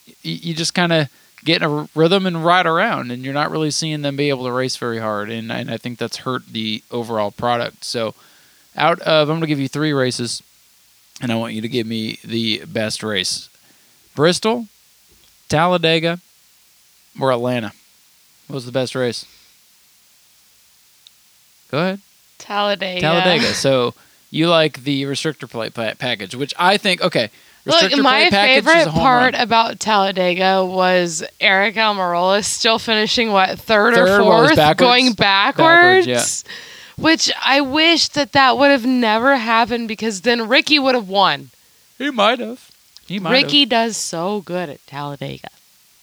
[0.07, 1.09] y- You just kind of
[1.43, 4.45] get in a rhythm and ride around, and you're not really seeing them be able
[4.45, 5.29] to race very hard.
[5.29, 7.83] And, and I think that's hurt the overall product.
[7.83, 8.15] So,
[8.75, 10.41] out of I'm going to give you three races,
[11.21, 13.49] and I want you to give me the best race:
[14.15, 14.67] Bristol,
[15.49, 16.19] Talladega,
[17.19, 17.73] or Atlanta.
[18.47, 19.25] What was the best race?
[21.69, 22.01] Go ahead.
[22.37, 23.01] Talladega.
[23.01, 23.53] Talladega.
[23.53, 23.93] So
[24.29, 27.29] you like the restrictor plate package, which I think okay.
[27.65, 29.41] Look, my plate package is favorite part run.
[29.41, 34.79] about Talladega was Eric Almirola still finishing what third, Third, or fourth, backwards?
[34.79, 36.05] going backwards.
[36.07, 36.43] Backwards,
[36.97, 41.49] Which I wish that that would have never happened because then Ricky would have won.
[41.97, 42.69] He might have.
[43.07, 45.49] He might Ricky does so good at Talladega.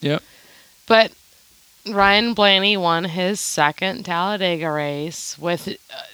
[0.00, 0.22] Yep.
[0.86, 1.12] But
[1.88, 5.72] Ryan Blaney won his second Talladega race with uh,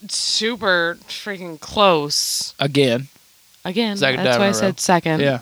[0.08, 2.54] super freaking close.
[2.58, 3.08] again.
[3.66, 5.20] Again, Second that's why I said second.
[5.20, 5.40] Yeah.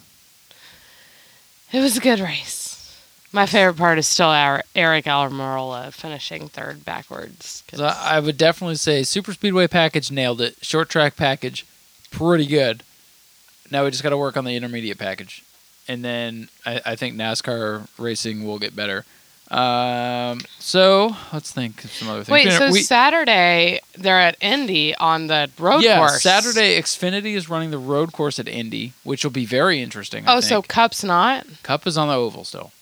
[1.73, 2.99] It was a good race.
[3.33, 7.63] My favorite part is still Eric Almirola finishing third backwards.
[7.75, 10.57] So I would definitely say Super Speedway package nailed it.
[10.63, 11.67] Short track package,
[12.11, 12.83] pretty good.
[13.71, 15.45] Now we just got to work on the intermediate package,
[15.87, 19.05] and then I, I think NASCAR racing will get better.
[19.57, 22.33] Um, so let's think of some other things.
[22.47, 26.23] Wait, so we- Saturday they're at Indy on the road yeah, course.
[26.23, 30.27] Saturday Xfinity is running the road course at Indy, which will be very interesting.
[30.27, 30.61] I Oh, so.
[30.61, 32.73] Cup's not Cup is on the oval still,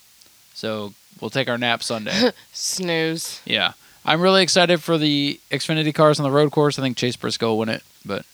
[0.54, 2.30] so we'll take our nap Sunday.
[2.54, 3.42] snooze.
[3.44, 3.72] yeah,
[4.06, 6.78] I'm really excited for the Xfinity cars on the road course.
[6.78, 8.24] I think Chase Briscoe will win it, but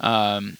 [0.00, 0.56] um,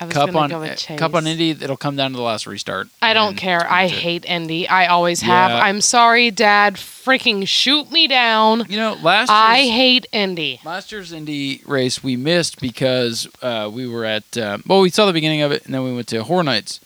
[0.00, 0.98] I was Cup on go with uh, Chase.
[0.98, 2.88] Cup on Indy, it'll come down to the last restart.
[3.00, 3.64] I don't care.
[3.64, 3.92] I it.
[3.92, 4.68] hate Indy.
[4.68, 5.52] I always have.
[5.52, 5.60] Yeah.
[5.62, 6.74] I'm sorry, Dad.
[6.74, 8.64] Freaking shoot me down.
[8.68, 10.60] You know, last I hate Indy.
[10.64, 15.06] last year's Indy race we missed because uh, we were at uh, well, we saw
[15.06, 16.80] the beginning of it, and then we went to Horror Nights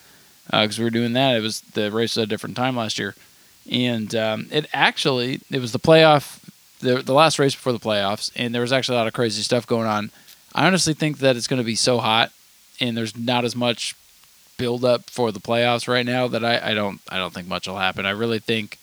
[0.50, 1.36] because we were doing that.
[1.36, 3.14] It was the race at a different time last year,
[3.70, 6.40] and um, it actually it was the playoff,
[6.80, 9.42] the the last race before the playoffs, and there was actually a lot of crazy
[9.42, 10.10] stuff going on.
[10.54, 12.32] I honestly think that it's going to be so hot,
[12.80, 13.94] and there's not as much
[14.56, 17.66] build up for the playoffs right now that I, I don't I don't think much
[17.66, 18.06] will happen.
[18.06, 18.78] I really think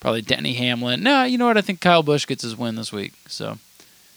[0.00, 1.02] probably Denny Hamlin.
[1.02, 1.58] No, you know what?
[1.58, 3.12] I think Kyle Busch gets his win this week.
[3.26, 3.58] So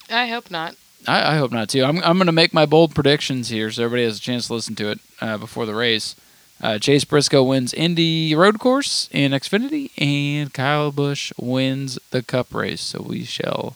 [0.09, 0.75] I hope not.
[1.07, 1.83] I, I hope not too.
[1.83, 4.53] I'm I'm going to make my bold predictions here, so everybody has a chance to
[4.53, 6.15] listen to it uh, before the race.
[6.61, 12.53] Uh, Chase Briscoe wins Indy Road Course in Xfinity, and Kyle Busch wins the Cup
[12.53, 12.81] race.
[12.81, 13.75] So we shall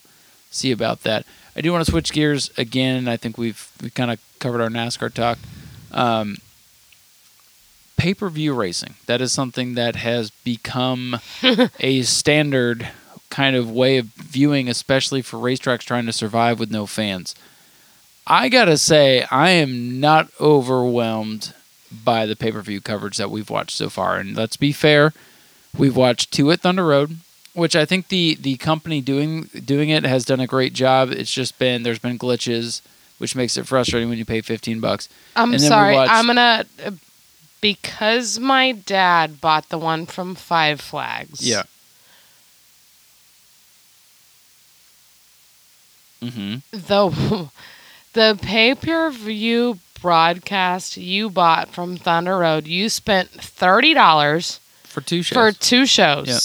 [0.51, 1.25] see about that.
[1.55, 3.07] I do want to switch gears again.
[3.07, 5.37] I think we've we kind of covered our NASCAR talk.
[5.91, 6.37] Um,
[7.97, 8.95] Pay per view racing.
[9.05, 11.19] That is something that has become
[11.79, 12.89] a standard
[13.29, 17.35] kind of way of viewing, especially for racetracks trying to survive with no fans.
[18.27, 21.53] I gotta say, I am not overwhelmed
[22.03, 24.17] by the pay per view coverage that we've watched so far.
[24.17, 25.13] And let's be fair,
[25.77, 27.17] we've watched two at Thunder Road,
[27.55, 31.09] which I think the the company doing doing it has done a great job.
[31.11, 32.81] It's just been there's been glitches,
[33.17, 35.09] which makes it frustrating when you pay fifteen bucks.
[35.35, 35.93] I'm And then we sorry.
[35.95, 36.91] watched- I'm gonna uh,
[37.61, 41.41] because my dad bought the one from Five Flags.
[41.41, 41.63] Yeah.
[46.21, 46.55] Mm-hmm.
[46.71, 47.49] The
[48.13, 55.01] the pay per view broadcast you bought from Thunder Road, you spent thirty dollars for
[55.01, 55.35] two shows.
[55.35, 56.27] for two shows.
[56.27, 56.41] Yep.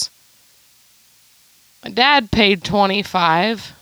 [1.84, 3.72] My dad paid 25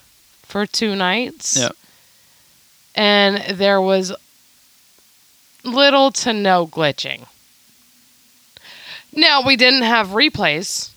[0.42, 1.56] for two nights.
[1.56, 1.76] Yep.
[2.94, 4.12] And there was
[5.64, 7.26] little to no glitching.
[9.12, 10.90] Now, we didn't have replays,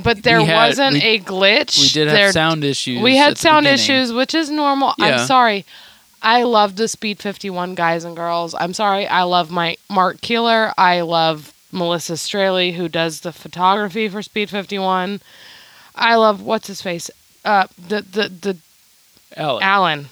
[0.00, 1.78] but there We had- wasn't we- a glitch.
[1.80, 3.02] we did have There- sound issues.
[3.02, 3.80] We at had the sound beginning.
[3.80, 4.94] issues, which is normal.
[4.98, 5.06] Yeah.
[5.20, 5.64] I'm sorry.
[6.22, 8.54] I love the Speed 51 guys and girls.
[8.58, 9.06] I'm sorry.
[9.06, 10.72] I love my Mark Keeler.
[10.78, 15.20] I love Melissa Straley, who does the photography for Speed 51.
[15.96, 17.10] I love what's his face,
[17.44, 18.56] uh, the the the
[19.36, 19.64] Alex.
[19.64, 20.06] Alan.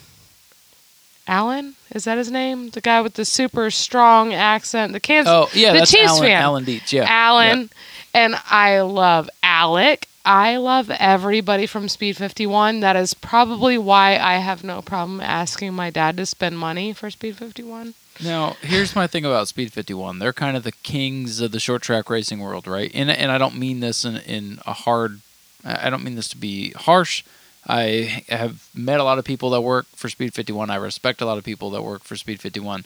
[1.27, 2.71] Alan is that his name?
[2.71, 6.23] The guy with the super strong accent, the Kansas, Oh yeah, the that's Chiefs Alan,
[6.23, 6.43] fan.
[6.43, 6.93] Alan Dietz.
[6.93, 7.71] Yeah, Alan,
[8.13, 10.09] and I love Alec.
[10.27, 12.81] I love everybody from Speed 51.
[12.81, 17.11] That is probably why I have no problem asking my dad to spend money for
[17.11, 17.93] Speed 51.
[18.23, 20.19] Now, here's my thing about Speed 51.
[20.21, 22.91] They're kind of the kings of the short track racing world, right?
[22.95, 25.21] And and I don't mean this in in a hard
[25.65, 27.25] I don't mean this to be harsh.
[27.67, 30.69] I have met a lot of people that work for Speed 51.
[30.69, 32.85] I respect a lot of people that work for Speed 51.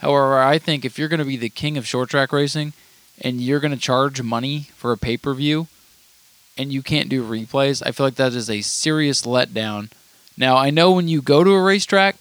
[0.00, 2.74] However, I think if you're going to be the king of short track racing
[3.20, 5.66] and you're going to charge money for a pay-per-view
[6.58, 9.90] and you can't do replays, I feel like that is a serious letdown.
[10.36, 12.16] Now, I know when you go to a racetrack,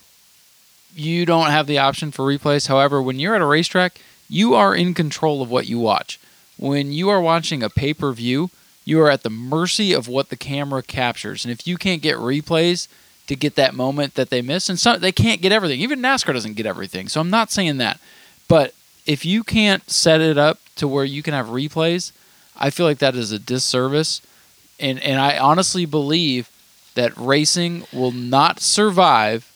[0.95, 2.67] you don't have the option for replays.
[2.67, 3.99] However, when you're at a racetrack,
[4.29, 6.19] you are in control of what you watch.
[6.57, 8.49] When you are watching a pay per view,
[8.87, 11.43] you are at the mercy of what the camera captures.
[11.43, 12.87] And if you can't get replays
[13.27, 15.81] to get that moment that they miss, and some they can't get everything.
[15.81, 17.09] Even NASCAR doesn't get everything.
[17.09, 17.99] So I'm not saying that.
[18.47, 18.73] But
[19.05, 22.13] if you can't set it up to where you can have replays,
[22.55, 24.21] I feel like that is a disservice.
[24.79, 26.49] And and I honestly believe
[26.95, 29.51] that racing will not survive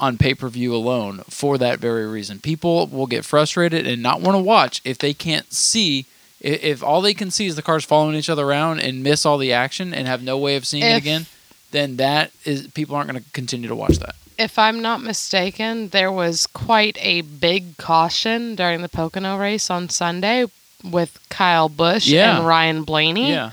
[0.00, 2.40] on pay per view alone for that very reason.
[2.40, 6.06] People will get frustrated and not want to watch if they can't see.
[6.44, 9.24] I- If all they can see is the cars following each other around and miss
[9.26, 11.26] all the action and have no way of seeing it again,
[11.70, 14.14] then that is people aren't going to continue to watch that.
[14.38, 19.88] If I'm not mistaken, there was quite a big caution during the Pocono race on
[19.88, 20.46] Sunday
[20.84, 22.36] with Kyle Busch Yeah.
[22.38, 23.30] and Ryan Blaney.
[23.32, 23.50] Yeah,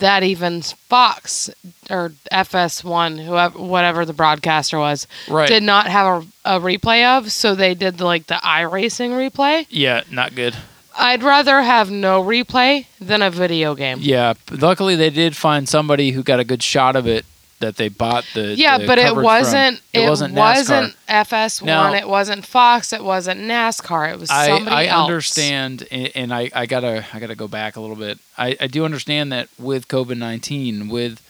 [0.00, 1.48] that even Fox
[1.88, 5.48] or FS1, whoever, whatever the broadcaster was, right.
[5.48, 7.30] did not have a, a replay of.
[7.30, 9.66] So they did the, like the iRacing replay.
[9.70, 10.56] yeah, not good.
[10.96, 13.98] I'd rather have no replay than a video game.
[14.00, 17.24] Yeah, luckily they did find somebody who got a good shot of it
[17.60, 19.80] that they bought the Yeah, the but it wasn't.
[19.92, 20.94] It, wasn't NASCAR.
[21.08, 21.64] FS1.
[21.64, 22.92] Now- it wasn't Fox.
[22.92, 24.12] It wasn't NASCAR.
[24.12, 25.08] It was I, somebody I else.
[25.08, 28.18] understand, and I, I gotta I gotta go back a little bit.
[28.36, 31.20] I, I do understand that with COVID nineteen, with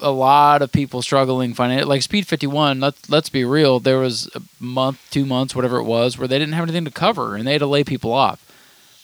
[0.00, 2.80] a lot of people struggling financially, like Speed Fifty One.
[2.80, 3.78] Let's let's be real.
[3.80, 6.90] There was a month, two months, whatever it was, where they didn't have anything to
[6.90, 8.44] cover, and they had to lay people off.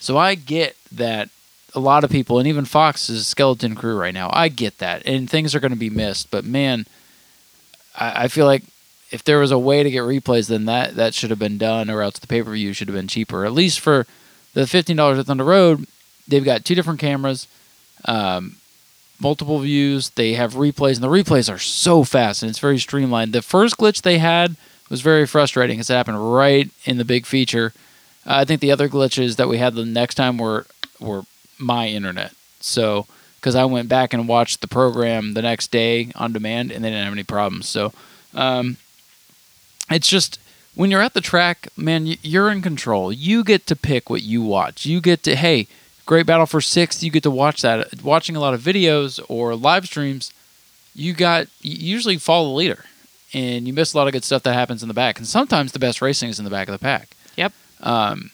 [0.04, 1.30] So I get that
[1.74, 4.28] a lot of people, and even Fox is a skeleton crew right now.
[4.34, 6.30] I get that, and things are going to be missed.
[6.30, 6.84] But man,
[7.98, 8.64] I, I feel like
[9.10, 11.88] if there was a way to get replays, then that that should have been done,
[11.88, 13.46] or else the pay per view should have been cheaper.
[13.46, 14.06] At least for
[14.52, 15.86] the fifteen dollars at Thunder Road,
[16.28, 17.48] they've got two different cameras,
[18.04, 18.56] um,
[19.18, 20.10] multiple views.
[20.10, 23.32] They have replays, and the replays are so fast and it's very streamlined.
[23.32, 24.56] The first glitch they had
[24.90, 25.80] was very frustrating.
[25.80, 27.72] It's happened right in the big feature.
[28.26, 30.66] I think the other glitches that we had the next time were
[31.00, 31.22] were
[31.58, 32.32] my internet.
[32.60, 33.06] So
[33.44, 36.88] because I went back and watched the program the next day on demand, and they
[36.88, 37.68] didn't have any problems.
[37.68, 37.92] So
[38.32, 38.78] um,
[39.90, 40.40] it's just
[40.74, 43.12] when you're at the track, man, you're in control.
[43.12, 44.86] You get to pick what you watch.
[44.86, 45.66] You get to hey,
[46.06, 47.02] Great Battle for Sixth.
[47.02, 48.02] You get to watch that.
[48.02, 50.32] Watching a lot of videos or live streams,
[50.94, 52.84] you got you usually follow the leader,
[53.34, 55.18] and you miss a lot of good stuff that happens in the back.
[55.18, 57.10] And sometimes the best racing is in the back of the pack.
[57.36, 57.52] Yep.
[57.84, 58.30] Um,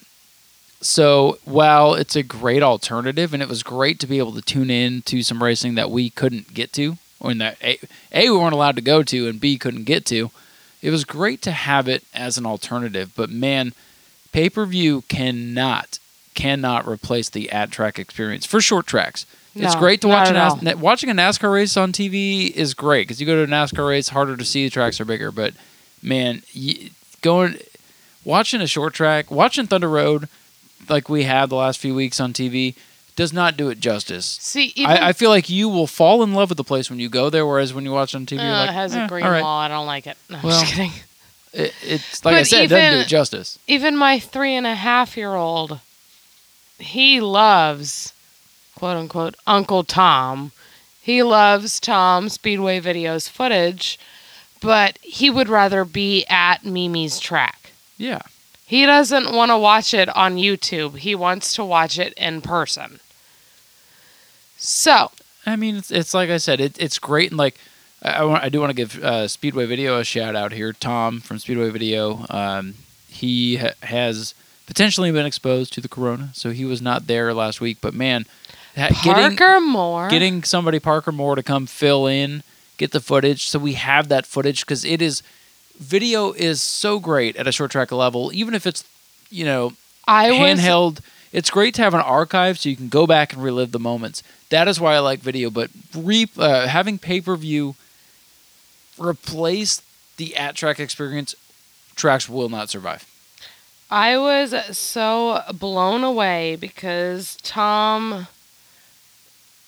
[0.81, 4.71] so while it's a great alternative, and it was great to be able to tune
[4.71, 7.77] in to some racing that we couldn't get to, or in that a,
[8.11, 10.31] a we weren't allowed to go to, and b couldn't get to,
[10.81, 13.11] it was great to have it as an alternative.
[13.15, 13.73] But man,
[14.31, 15.99] pay per view cannot
[16.33, 19.25] cannot replace the at track experience for short tracks.
[19.53, 20.33] it's great to watch a.
[20.33, 23.87] NAS- watching a NASCAR race on TV is great because you go to a NASCAR
[23.87, 25.31] race, harder to see, the tracks are bigger.
[25.31, 25.53] But
[26.01, 26.89] man, y
[27.21, 27.59] going
[28.23, 30.27] watching a short track, watching Thunder Road,
[30.89, 32.75] like we had the last few weeks on TV,
[33.15, 34.25] does not do it justice.
[34.41, 36.99] See, even I, I feel like you will fall in love with the place when
[36.99, 39.05] you go there, whereas when you watch on TV, uh, you're like, it has "Eh,
[39.05, 39.59] a green right." wall.
[39.59, 40.17] I don't like it.
[40.29, 40.91] No, I'm Well, just kidding.
[41.53, 43.59] It, it's like I But said, it doesn't do it justice.
[43.67, 45.79] even my three and a half year old,
[46.79, 48.13] he loves,
[48.75, 50.51] quote unquote, Uncle Tom.
[51.01, 53.99] He loves Tom Speedway videos footage,
[54.61, 57.60] but he would rather be at Mimi's track.
[58.01, 58.21] Yeah,
[58.65, 60.97] He doesn't want to watch it on YouTube.
[60.97, 62.99] He wants to watch it in person.
[64.57, 65.11] So,
[65.45, 67.59] I mean, it's, it's like I said, it, it's great, and like
[68.01, 70.73] I, I, want, I do want to give uh, Speedway Video a shout out here.
[70.73, 72.73] Tom from Speedway Video, um,
[73.07, 74.33] he ha- has
[74.65, 77.77] potentially been exposed to the corona, so he was not there last week.
[77.81, 78.25] But man,
[78.75, 80.09] ha- getting Parker Moore.
[80.09, 82.41] getting somebody Parker Moore to come fill in,
[82.77, 85.21] get the footage, so we have that footage because it is
[85.81, 88.85] video is so great at a short track level, even if it's
[89.29, 89.73] you know
[90.07, 90.99] I was handheld.
[91.33, 94.21] It's great to have an archive so you can go back and relive the moments.
[94.49, 95.49] That is why I like video.
[95.49, 97.75] But re, uh, having pay per view
[98.99, 99.81] replace
[100.17, 101.33] the at track experience,
[101.95, 103.07] tracks will not survive.
[103.89, 108.27] I was so blown away because Tom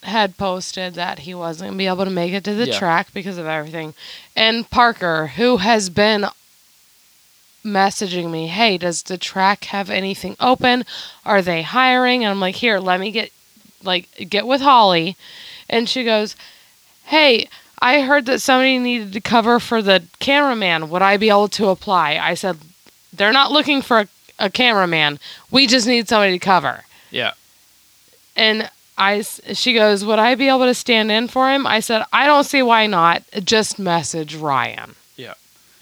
[0.04, 2.78] had posted that he wasn't going to be able to make it to the Yeah.
[2.80, 3.94] track because of everything.
[4.36, 6.28] And Parker, who has been
[7.66, 10.86] messaging me, "Hey, does the track have anything open?
[11.26, 13.32] Are they hiring?" And I'm like, "Here, let me get
[13.84, 15.16] like get with Holly."
[15.70, 16.36] And she goes,
[17.06, 17.48] "Hey,
[17.82, 20.90] I heard that somebody needed to cover for the cameraman.
[20.90, 22.58] Would I be able to apply?" I said,
[23.14, 24.08] "They're not looking for a,
[24.40, 25.20] a cameraman.
[25.50, 27.32] We just need somebody to cover." Yeah.
[28.36, 31.80] And I, s- she goes, "Would I be able to stand in for him?" I
[31.80, 33.24] said, "I don't see why not.
[33.44, 35.34] Just message Ryan." Yeah.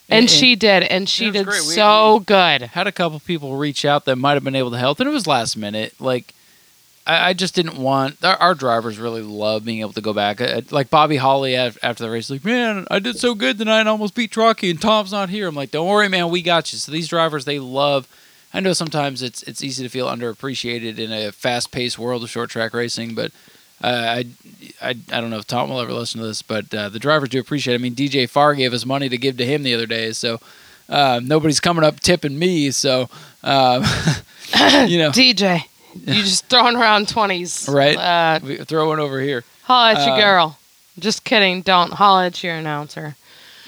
[0.10, 1.62] And, she did, and she did great.
[1.62, 2.62] We- so good.
[2.64, 5.12] had a couple people reach out that might have been able to help, and it
[5.14, 5.94] was last minute.
[6.00, 6.34] Like,
[7.08, 10.42] I, I just didn't want our, our drivers really love being able to go back.
[10.42, 13.90] Uh, like Bobby Holly after the race, like, man, I did so good tonight, I
[13.90, 15.48] almost beat Truckee, and Tom's not here.
[15.48, 16.80] I'm like, don't worry, man, we got you.
[16.80, 18.08] So these drivers, they love.
[18.54, 22.30] I know sometimes it's it's easy to feel underappreciated in a fast paced world of
[22.30, 23.32] short track racing, but.
[23.84, 24.26] Uh, I,
[24.80, 27.30] I, I don't know if Tom will ever listen to this, but uh, the drivers
[27.30, 27.80] do appreciate it.
[27.80, 30.40] I mean, DJ Farr gave us money to give to him the other day, so
[30.88, 32.70] uh, nobody's coming up tipping me.
[32.70, 33.10] So,
[33.44, 33.82] um,
[34.88, 35.64] you know, DJ,
[35.96, 37.98] you just throwing around twenties, Right.
[37.98, 39.44] Uh, we throw one over here.
[39.64, 40.60] holla at your Uh, girl.
[41.00, 41.64] Just kidding.
[41.64, 43.16] Don't holla at your announcer.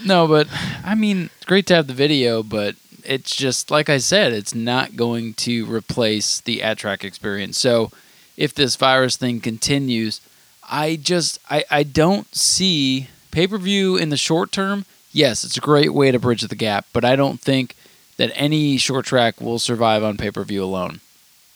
[0.05, 0.47] No, but
[0.85, 2.75] I mean, it's great to have the video, but
[3.05, 7.57] it's just like I said, it's not going to replace the at track experience.
[7.57, 7.91] So,
[8.37, 10.21] if this virus thing continues,
[10.69, 14.85] I just I, I don't see pay per view in the short term.
[15.11, 17.75] Yes, it's a great way to bridge the gap, but I don't think
[18.17, 20.99] that any short track will survive on pay per view alone.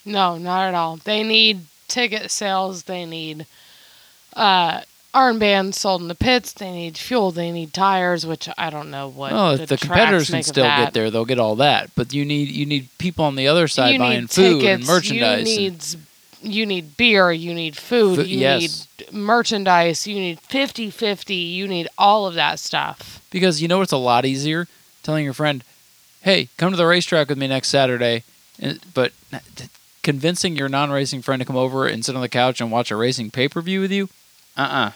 [0.05, 0.97] No, not at all.
[0.97, 2.83] They need ticket sales.
[2.83, 3.45] They need
[4.33, 4.81] uh,
[5.13, 6.53] armbands sold in the pits.
[6.53, 7.31] They need fuel.
[7.31, 9.33] They need tires, which I don't know what.
[9.33, 11.91] Oh, the the competitors can still get there, they'll get all that.
[11.95, 14.87] But you need you need people on the other side you buying food tickets, and
[14.87, 15.49] merchandise.
[15.49, 15.97] You need s-
[16.43, 17.31] you need beer.
[17.31, 18.17] You need food.
[18.17, 18.87] Fo- you yes.
[18.99, 20.05] need merchandise.
[20.05, 21.51] You need 50-50.
[21.51, 23.21] You need all of that stuff.
[23.31, 24.67] Because you know it's a lot easier
[25.01, 25.63] telling your friend,
[26.21, 28.23] "Hey, come to the racetrack with me next Saturday,"
[28.93, 29.13] but
[30.03, 32.95] convincing your non-racing friend to come over and sit on the couch and watch a
[32.95, 34.07] racing pay-per-view with you,
[34.57, 34.91] uh-uh,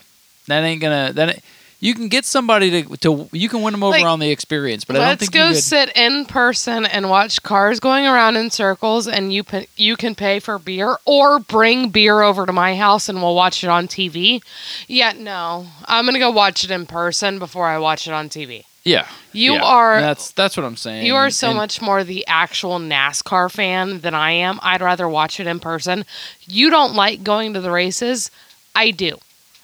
[0.47, 1.11] that ain't gonna.
[1.13, 1.43] That ain't,
[1.79, 4.85] you can get somebody to to you can win them over Like, on the experience,
[4.85, 5.63] but I don't Let's go you could.
[5.63, 9.43] sit in person and watch cars going around in circles, and you
[9.77, 13.63] you can pay for beer or bring beer over to my house and we'll watch
[13.63, 14.43] it on TV.
[14.87, 18.65] Yeah, no, I'm gonna go watch it in person before I watch it on TV.
[18.83, 19.63] yeah, You yeah.
[19.63, 21.07] are That's that's what I'm saying.
[21.07, 24.59] you are so and- much more the actual NASCAR fan than I am.
[24.61, 26.05] I'd rather watch it in person.
[26.45, 28.29] You don't like going to the races.
[28.75, 29.17] I do.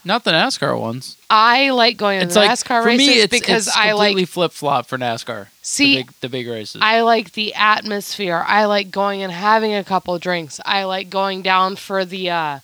[0.07, 1.17] Not the NASCAR ones.
[1.29, 3.91] I like going to It's the like NASCAR for races me, it's, because it's I
[3.91, 5.47] like completely flip flop for NASCAR.
[5.61, 6.81] see the big, the big races.
[6.83, 8.43] I like the atmosphere.
[8.47, 10.59] I like going and having a couple drinks.
[10.65, 12.59] I like going down for the uh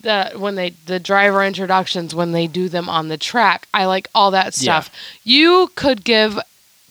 [0.00, 3.68] the when they the driver introductions when they do them on the track.
[3.72, 4.80] I like all that Yeah.
[4.80, 4.90] stuff.
[5.24, 6.38] You could give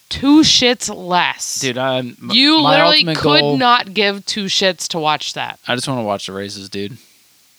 [0.08, 1.60] two shits less.
[1.60, 5.58] Dude, I'm, you literally could goal- not give two shits to watch that.
[5.68, 6.98] I just want to watch the races, dude.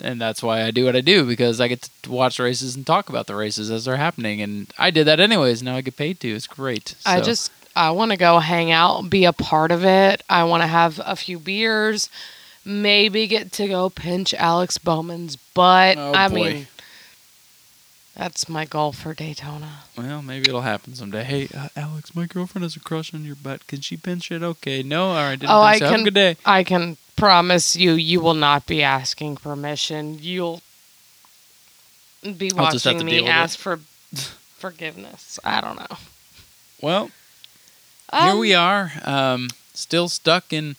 [0.03, 2.85] And that's why I do what I do because I get to watch races and
[2.85, 4.41] talk about the races as they're happening.
[4.41, 5.63] And I did that anyways.
[5.63, 6.27] Now I get paid to.
[6.29, 6.95] It's great.
[7.05, 10.21] I just I want to go hang out, be a part of it.
[10.29, 12.09] I want to have a few beers,
[12.65, 15.97] maybe get to go pinch Alex Bowman's butt.
[15.97, 16.35] Oh, I boy.
[16.35, 16.67] mean,
[18.15, 19.85] that's my goal for Daytona.
[19.97, 21.23] well, maybe it'll happen someday.
[21.23, 23.65] Hey, uh, Alex, my girlfriend has a crush on your butt.
[23.65, 24.43] Can she pinch it?
[24.43, 24.83] Okay.
[24.83, 25.09] No.
[25.09, 25.39] All right.
[25.39, 25.85] Didn't Oh, I so.
[25.85, 26.37] Have a can- good day.
[26.45, 30.17] I can promise you, you will not be asking permission.
[30.21, 30.61] You'll
[32.23, 33.33] be I'll just have watching me with it.
[33.33, 33.77] ask for
[34.57, 35.39] forgiveness.
[35.43, 35.97] I don't know.
[36.81, 37.05] Well,
[38.11, 38.91] here Um, we are.
[39.03, 40.75] Um, still stuck in.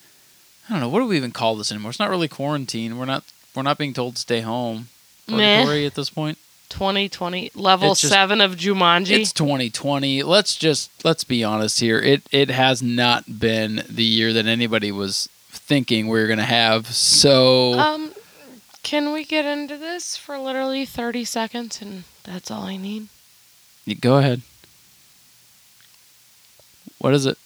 [0.68, 0.89] I don't know.
[0.89, 1.91] What do we even call this anymore?
[1.91, 2.97] It's not really quarantine.
[2.99, 3.24] We're not.
[3.55, 4.89] We're not being told to stay home.
[5.28, 5.85] Meh.
[5.87, 6.39] At this point.
[6.70, 9.11] 2020 level just- seven of Jumanji.
[9.20, 10.22] It's 2020.
[10.22, 12.01] Let's just let's be honest here.
[12.01, 15.28] It it has not been the year that anybody was
[15.67, 16.87] thinking we were going to have.
[16.89, 18.12] So um,
[18.83, 23.09] Can we get into this for literally 30 seconds and that's all I need?
[23.87, 24.43] You- Go ahead.
[26.99, 27.37] What is it?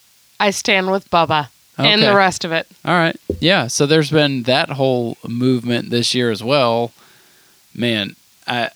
[0.40, 2.66] I stand with Bubba and the rest of it.
[2.84, 3.16] All right.
[3.40, 3.66] Yeah.
[3.66, 6.92] So there's been that whole movement this year as well.
[7.74, 8.14] Man,
[8.46, 8.70] I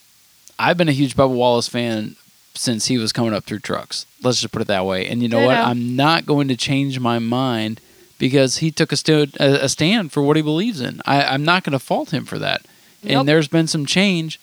[0.59, 2.16] I've been a huge Bubba Wallace fan
[2.55, 4.07] since he was coming up through trucks.
[4.22, 5.07] Let's just put it that way.
[5.09, 5.57] And you know what?
[5.57, 7.80] I'm not going to change my mind
[8.22, 11.00] because he took a, sto- a, stand for what he believes in.
[11.04, 12.62] I, I'm not going to fault him for that.
[13.02, 13.18] Nope.
[13.18, 14.38] And there's been some change,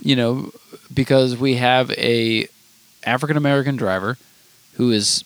[0.00, 0.52] you know,
[0.94, 2.46] because we have a
[3.02, 4.16] African American driver
[4.74, 5.24] who is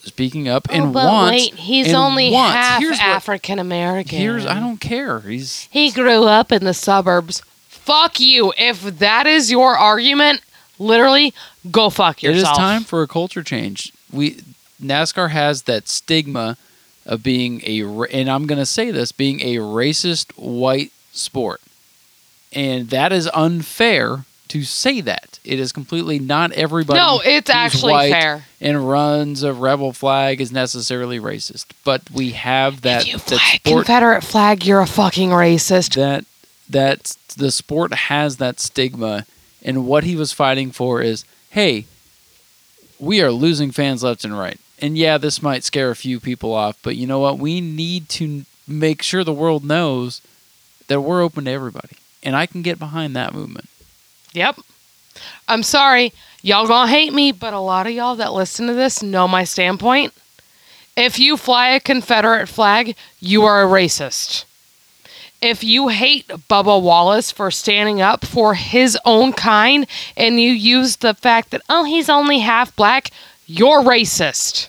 [0.00, 4.18] speaking up oh, and oh, but wants wait, he's and only wants- half African American.
[4.18, 5.20] Here's I don't care.
[5.20, 7.42] He's He grew up in the suburbs.
[7.68, 8.54] Fuck you.
[8.56, 10.40] If that is your argument,
[10.78, 11.34] literally
[11.70, 12.48] go fuck yourself.
[12.48, 13.92] it is time for a culture change.
[14.10, 14.40] We
[14.82, 16.56] NASCAR has that stigma
[17.06, 21.60] of being a and I'm going to say this being a racist white sport.
[22.52, 25.38] And that is unfair to say that.
[25.44, 28.44] It is completely not everybody No, it's actually fair.
[28.60, 31.66] and runs a rebel flag is necessarily racist.
[31.84, 35.94] But we have that if you that sport Confederate flag, you're a fucking racist.
[35.96, 36.24] that
[36.68, 39.24] that the sport has that stigma
[39.62, 41.86] and what he was fighting for is hey
[42.98, 46.52] we are losing fans left and right and yeah this might scare a few people
[46.52, 50.20] off but you know what we need to make sure the world knows
[50.88, 53.68] that we're open to everybody and i can get behind that movement
[54.32, 54.56] Yep.
[55.48, 56.12] I'm sorry.
[56.42, 59.44] Y'all gonna hate me, but a lot of y'all that listen to this know my
[59.44, 60.12] standpoint.
[60.96, 64.44] If you fly a Confederate flag, you are a racist.
[65.40, 70.96] If you hate Bubba Wallace for standing up for his own kind and you use
[70.96, 73.10] the fact that, oh, he's only half black,
[73.48, 74.68] you're racist.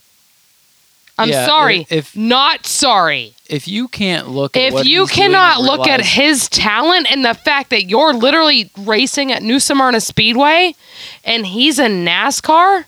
[1.19, 1.85] I'm Yeah, sorry.
[1.89, 3.33] if- not sorry.
[3.47, 7.71] if you can't look at If you cannot look at his talent and the fact
[7.71, 10.75] that you're literally racing at New Smyrna Speedway
[11.25, 12.85] and he's in NASCAR,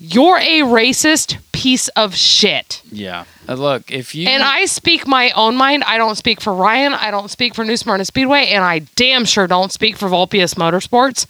[0.00, 2.80] you're a racist piece of shit.
[2.90, 5.84] yeah Uh, look if you And I speak my own mind.
[5.86, 6.94] I don't speak for Ryan.
[6.94, 8.46] I don't speak for New Smyrna Speedway.
[8.48, 11.26] And I damn sure don't speak for Vulpius Motorsports.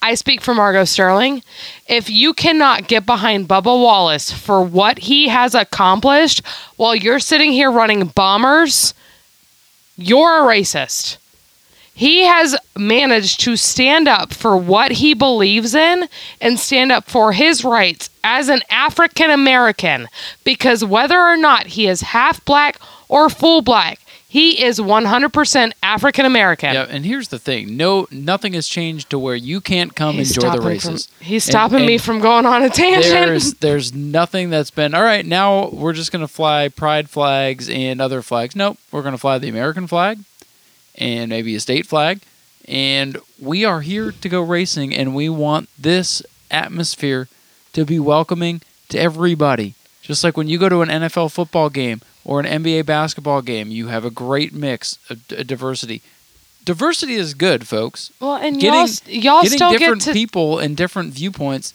[0.00, 1.42] I speak for Margeaux Sterling.
[1.88, 6.42] If you cannot get behind Bubba Wallace for what he has accomplished
[6.76, 8.94] while you're sitting here running bombers,
[9.96, 11.16] you're a racist.
[11.98, 16.08] He has managed to stand up for what he believes in
[16.40, 20.06] and stand up for his rights as an African American
[20.44, 22.78] because whether or not he is half black
[23.08, 23.98] or full black,
[24.30, 26.74] he is 100% African American.
[26.74, 27.76] yeah and here's the thing.
[27.76, 31.06] No nothing has changed to where you can't come He's enjoy the races.
[31.06, 33.12] From, he's And- stopping me and- from going on a tangent.
[33.12, 37.68] there's there's nothing that's been all right now we're just going to fly pride flags
[37.70, 38.54] and other flags.
[38.54, 40.18] Nope we're going to fly the american flag
[40.96, 42.20] and maybe a state flag.
[42.66, 47.28] And we are here to go racing and we want this atmosphere
[47.72, 48.60] to be welcoming
[48.90, 49.74] to everybody.
[50.02, 53.68] Just like when you go to an nfl football game or an nba basketball game
[53.70, 56.02] you have a great mix of d- diversity
[56.64, 58.78] diversity is good folks well, and getting-
[59.14, 61.72] y'all, y'all getting still different get to people and different viewpoints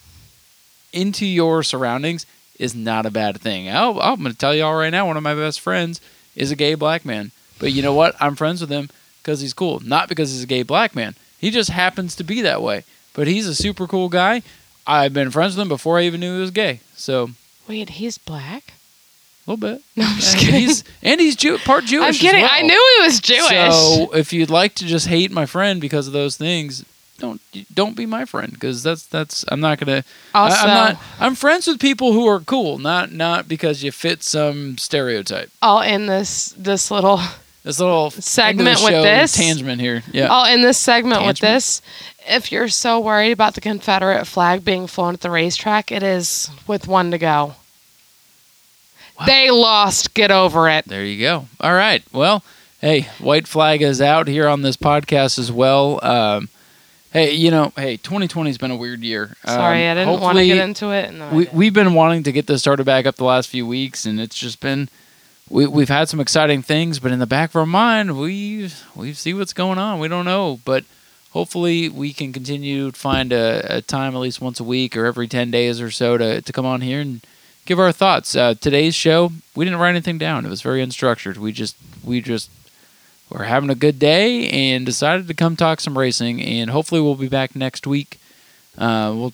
[0.94, 2.26] into your surroundings
[2.60, 3.68] is not a bad thing.
[3.70, 6.00] I'll, I'm going to tell y'all right now, one of my best friends
[6.36, 7.32] is a gay black man.
[7.60, 8.16] But you know what?
[8.20, 8.90] I'm friends with him
[9.22, 11.16] because he's cool, not because he's a gay black man.
[11.40, 12.84] He just happens to be that way.
[13.14, 14.44] But he's a super cool guy.
[14.86, 16.80] I've been friends with him before I even knew he was gay.
[16.96, 17.32] So
[17.68, 18.74] Wait, he's black?
[19.48, 19.82] A little bit.
[19.96, 20.60] No, I'm just and kidding.
[20.62, 22.08] he's and he's Jew- part Jewish.
[22.08, 22.42] I'm kidding.
[22.42, 22.52] well.
[22.52, 23.48] I knew he was Jewish.
[23.48, 26.86] So if you'd like to just hate my friend because of those things,
[27.20, 27.42] don't
[27.74, 30.04] don't be my friend because that's that's I'm not gonna.
[30.34, 31.04] also, I, am not.
[31.20, 35.50] I'm friends with people who are cool, not not because you fit some stereotype.
[35.62, 37.20] I'll end this this little
[37.64, 39.36] This little Segment end of the with this?
[39.38, 40.04] tangent here.
[40.12, 40.28] Yeah.
[40.30, 41.82] I'll end this segment with this.
[42.28, 46.50] If you're so worried about the Confederate flag being flown at the racetrack, it is
[46.68, 47.56] with one to go.
[49.26, 50.14] They lost.
[50.14, 50.86] Get over it.
[50.86, 51.48] There you go.
[51.60, 52.04] All right.
[52.12, 52.44] Well,
[52.82, 56.04] hey, white flag is out here on this podcast as well.
[56.04, 56.50] Um,
[57.12, 59.36] hey, you know, hey, 2020's been a weird year.
[59.46, 61.14] Sorry, Um, I didn't want to get into it.
[61.14, 64.06] I we, we've been wanting to get this started back up the last few weeks,
[64.06, 64.90] and it's just been
[65.50, 69.14] we, we've had some exciting things, but in the back of our mind, we we
[69.14, 70.00] see what's going on.
[70.00, 70.84] We don't know, but
[71.32, 75.06] hopefully we can continue to find a, a time at least once a week or
[75.06, 77.22] every ten days or so to to come on here and
[77.66, 78.36] give our thoughts.
[78.36, 80.46] Uh, today's show, we didn't write anything down.
[80.46, 81.38] It was very unstructured.
[81.38, 82.50] We just we just
[83.30, 86.42] were having a good day and decided to come talk some racing.
[86.42, 88.20] And hopefully we'll be back next week.
[88.78, 89.34] Uh, we'll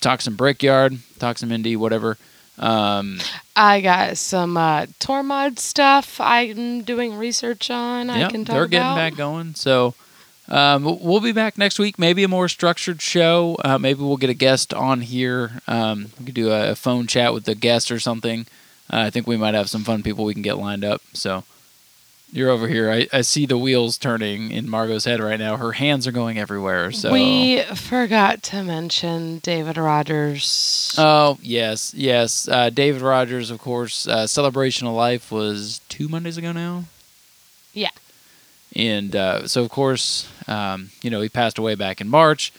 [0.00, 2.16] talk some brickyard, talk some Indy, whatever.
[2.58, 3.18] Um,
[3.56, 8.10] I got some uh, Tormod stuff I'm doing research on.
[8.10, 8.96] I can talk they're getting about.
[8.96, 9.54] back going.
[9.54, 9.94] So
[10.50, 11.98] um, we'll be back next week.
[11.98, 13.56] Maybe a more structured show.
[13.64, 15.62] Uh, maybe we'll get a guest on here.
[15.68, 18.46] Um, we could do a, phone chat with the guest or something.
[18.92, 21.02] Uh, I think we might have some fun people we can get lined up.
[21.12, 21.44] So
[22.32, 22.90] you're over here.
[22.90, 25.56] I, I see the wheels turning in Margeaux's head right now.
[25.56, 26.90] Her hands are going everywhere.
[26.90, 30.94] So We forgot to mention David Rogers.
[30.98, 32.48] Oh yes, yes.
[32.48, 34.08] Uh, David Rogers, of course.
[34.08, 36.84] Uh, Celebration of Life was two Mondays ago now.
[37.72, 37.90] Yeah.
[38.76, 42.52] And uh, so, of course, um, you know, he passed away back in March.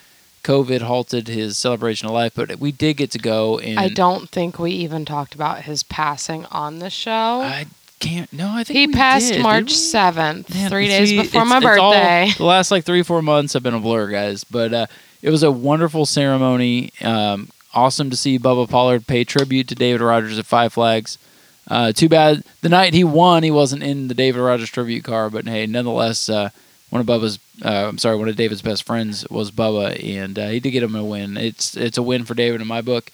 [0.43, 3.59] COVID halted his celebration of life, but we did get to go.
[3.59, 7.11] And I don't think we even talked about his passing on the show.
[7.41, 7.67] I
[7.99, 8.31] can't.
[8.33, 11.47] No, I think he we passed did, March 7th, Man, three days see, before it's-
[11.63, 12.31] my it's all- birthday.
[12.37, 14.43] the last like three, four months have been a blur, guys.
[14.43, 14.85] But uh,
[15.21, 16.91] it was a wonderful ceremony.
[17.03, 21.19] Um, awesome to see Bubba Pollard pay tribute to David Rogers at Five Flags.
[21.67, 25.29] Uh, too bad the night he won, he wasn't in the David Rogers tribute car.
[25.29, 26.49] But hey, nonetheless, uh,
[26.89, 30.49] one of Bubba's, uh, I'm sorry, one of David's best friends was Bubba, and uh,
[30.49, 31.37] he did get him a win.
[31.37, 33.11] It's it's a win for David in my book.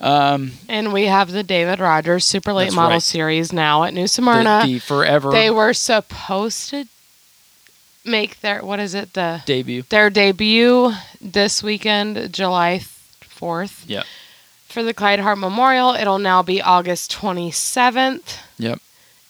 [0.00, 3.02] Um, And we have the David Rogers Super Late Model right.
[3.02, 4.62] Series now at New the, Smyrna.
[4.64, 6.86] the forever they were supposed to
[8.04, 9.82] make their what is it the debut.
[9.90, 12.80] their debut this weekend, July
[13.20, 13.84] fourth.
[13.86, 14.04] Yep.
[14.74, 18.38] For the Clyde Hart Memorial, it'll now be August twenty seventh.
[18.58, 18.80] Yep.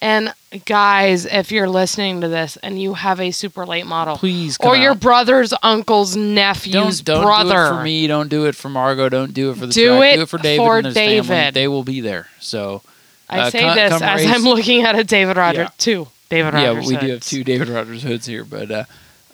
[0.00, 0.32] And
[0.64, 4.74] guys, if you're listening to this and you have a super late model, Please, or
[4.76, 5.00] your out.
[5.00, 8.06] brother's uncle's nephew's don't, don't brother, do it for me.
[8.06, 9.10] Don't do it for Margeaux.
[9.10, 10.12] Don't do it for the Do track.
[10.14, 11.20] it do it for David for and his family.
[11.20, 11.54] David.
[11.54, 12.28] They will be there.
[12.40, 12.80] So
[13.28, 15.68] I uh, say come- this come as race- I'm looking at a David Rogers Yeah.
[15.78, 16.84] two David Rogers.
[16.84, 17.26] yeah, we do have hoods.
[17.30, 18.84] two David Rogers hoods here, but uh,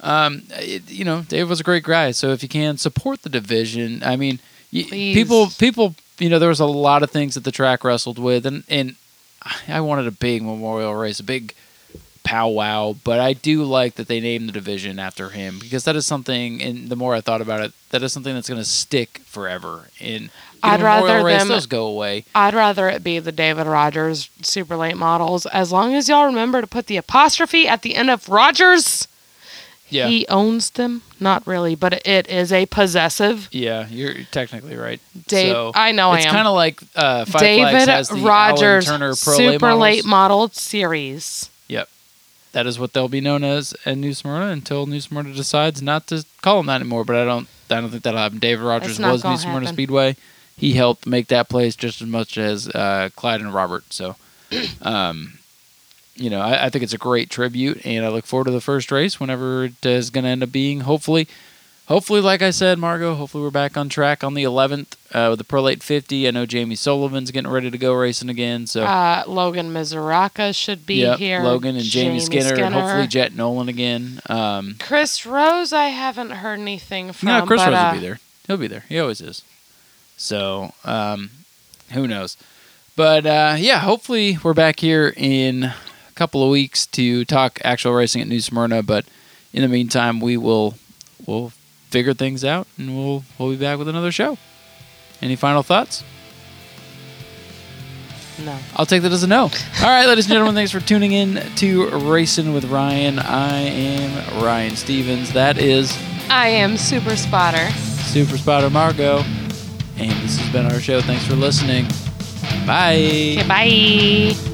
[0.00, 2.10] um, it, you know, David was a great guy.
[2.10, 4.38] So if you can support the division, I mean,
[4.70, 5.14] Please.
[5.14, 8.46] people, people, you know, there was a lot of things that the track wrestled with,
[8.46, 8.96] and and
[9.68, 11.54] I wanted a big memorial race, a big
[12.22, 16.06] powwow, but I do like that they named the division after him because that is
[16.06, 16.62] something.
[16.62, 19.88] And the more I thought about it, that is something that's going to stick forever.
[20.00, 20.30] and
[20.62, 22.24] I'd rather them- those go away.
[22.34, 26.60] I'd rather it be the David Rogers super late models, as long as y'all remember
[26.60, 29.08] to put the apostrophe at the end of Rogers.
[29.90, 33.48] Yeah, He owns them, not really, but it is a possessive.
[33.52, 35.00] yeah, you're technically right.
[35.26, 36.18] Dave, So, I know I am.
[36.18, 39.74] it's kind of like uh, Five Flags David has the Rogers Alan Turner Pro super
[39.74, 41.50] late model series.
[41.68, 41.88] Yep,
[42.52, 46.06] that is what they'll be known as in New Smyrna until New Smyrna decides not
[46.08, 47.04] to call them that anymore.
[47.04, 48.38] But I don't, I don't think that'll happen.
[48.38, 49.74] David Rogers was New Smyrna happen.
[49.74, 50.16] Speedway.
[50.56, 53.84] He helped make that place just as much as uh, Clyde and Robert.
[53.92, 54.16] So,
[54.82, 55.38] um,
[56.20, 58.60] you know, I, I think it's a great tribute, and I look forward to the
[58.60, 60.80] first race whenever it is going to end up being.
[60.80, 61.26] Hopefully,
[61.86, 65.38] hopefully, like I said, Margeaux, Hopefully, we're back on track on the 11th uh, with
[65.38, 66.28] the Pro Late 50.
[66.28, 68.66] I know Jamie Sullivan's getting ready to go racing again.
[68.66, 68.84] So.
[68.84, 71.40] Uh, Logan Mizuraka should be Yep, here.
[71.40, 74.20] Logan and Jamie, Skinner, and hopefully Jet Nolan again.
[74.28, 77.28] Um, Chris Rose, I haven't heard anything from.
[77.28, 78.20] no, Chris but, Rose uh, will be there.
[78.46, 78.84] He'll be there.
[78.88, 79.42] He always is.
[80.18, 81.30] So, um,
[81.92, 82.36] who knows?
[82.94, 85.72] But uh, yeah, hopefully we're back here in
[86.20, 88.82] couple of weeks to talk actual racing at New Smyrna.
[88.82, 89.06] But
[89.54, 90.74] in the meantime, we will
[91.26, 91.48] we'll
[91.88, 94.36] figure things out, and we'll we'll be back with another show.
[95.22, 96.04] Any final thoughts?
[98.38, 98.56] No.
[98.76, 99.44] I'll take that as a no.
[99.44, 99.50] All
[99.82, 103.18] right, ladies and gentlemen, thanks for tuning in to Racing with Ryan.
[103.18, 105.32] I am Ryan Stevens.
[105.32, 105.96] That is
[106.28, 107.70] I am Super Spotter.
[107.70, 109.24] Super Spotter Margeaux.
[109.96, 111.00] And this has been our show.
[111.00, 111.86] Thanks for listening.
[112.66, 113.36] Bye.
[113.38, 113.46] Okay,
[114.34, 114.49] bye.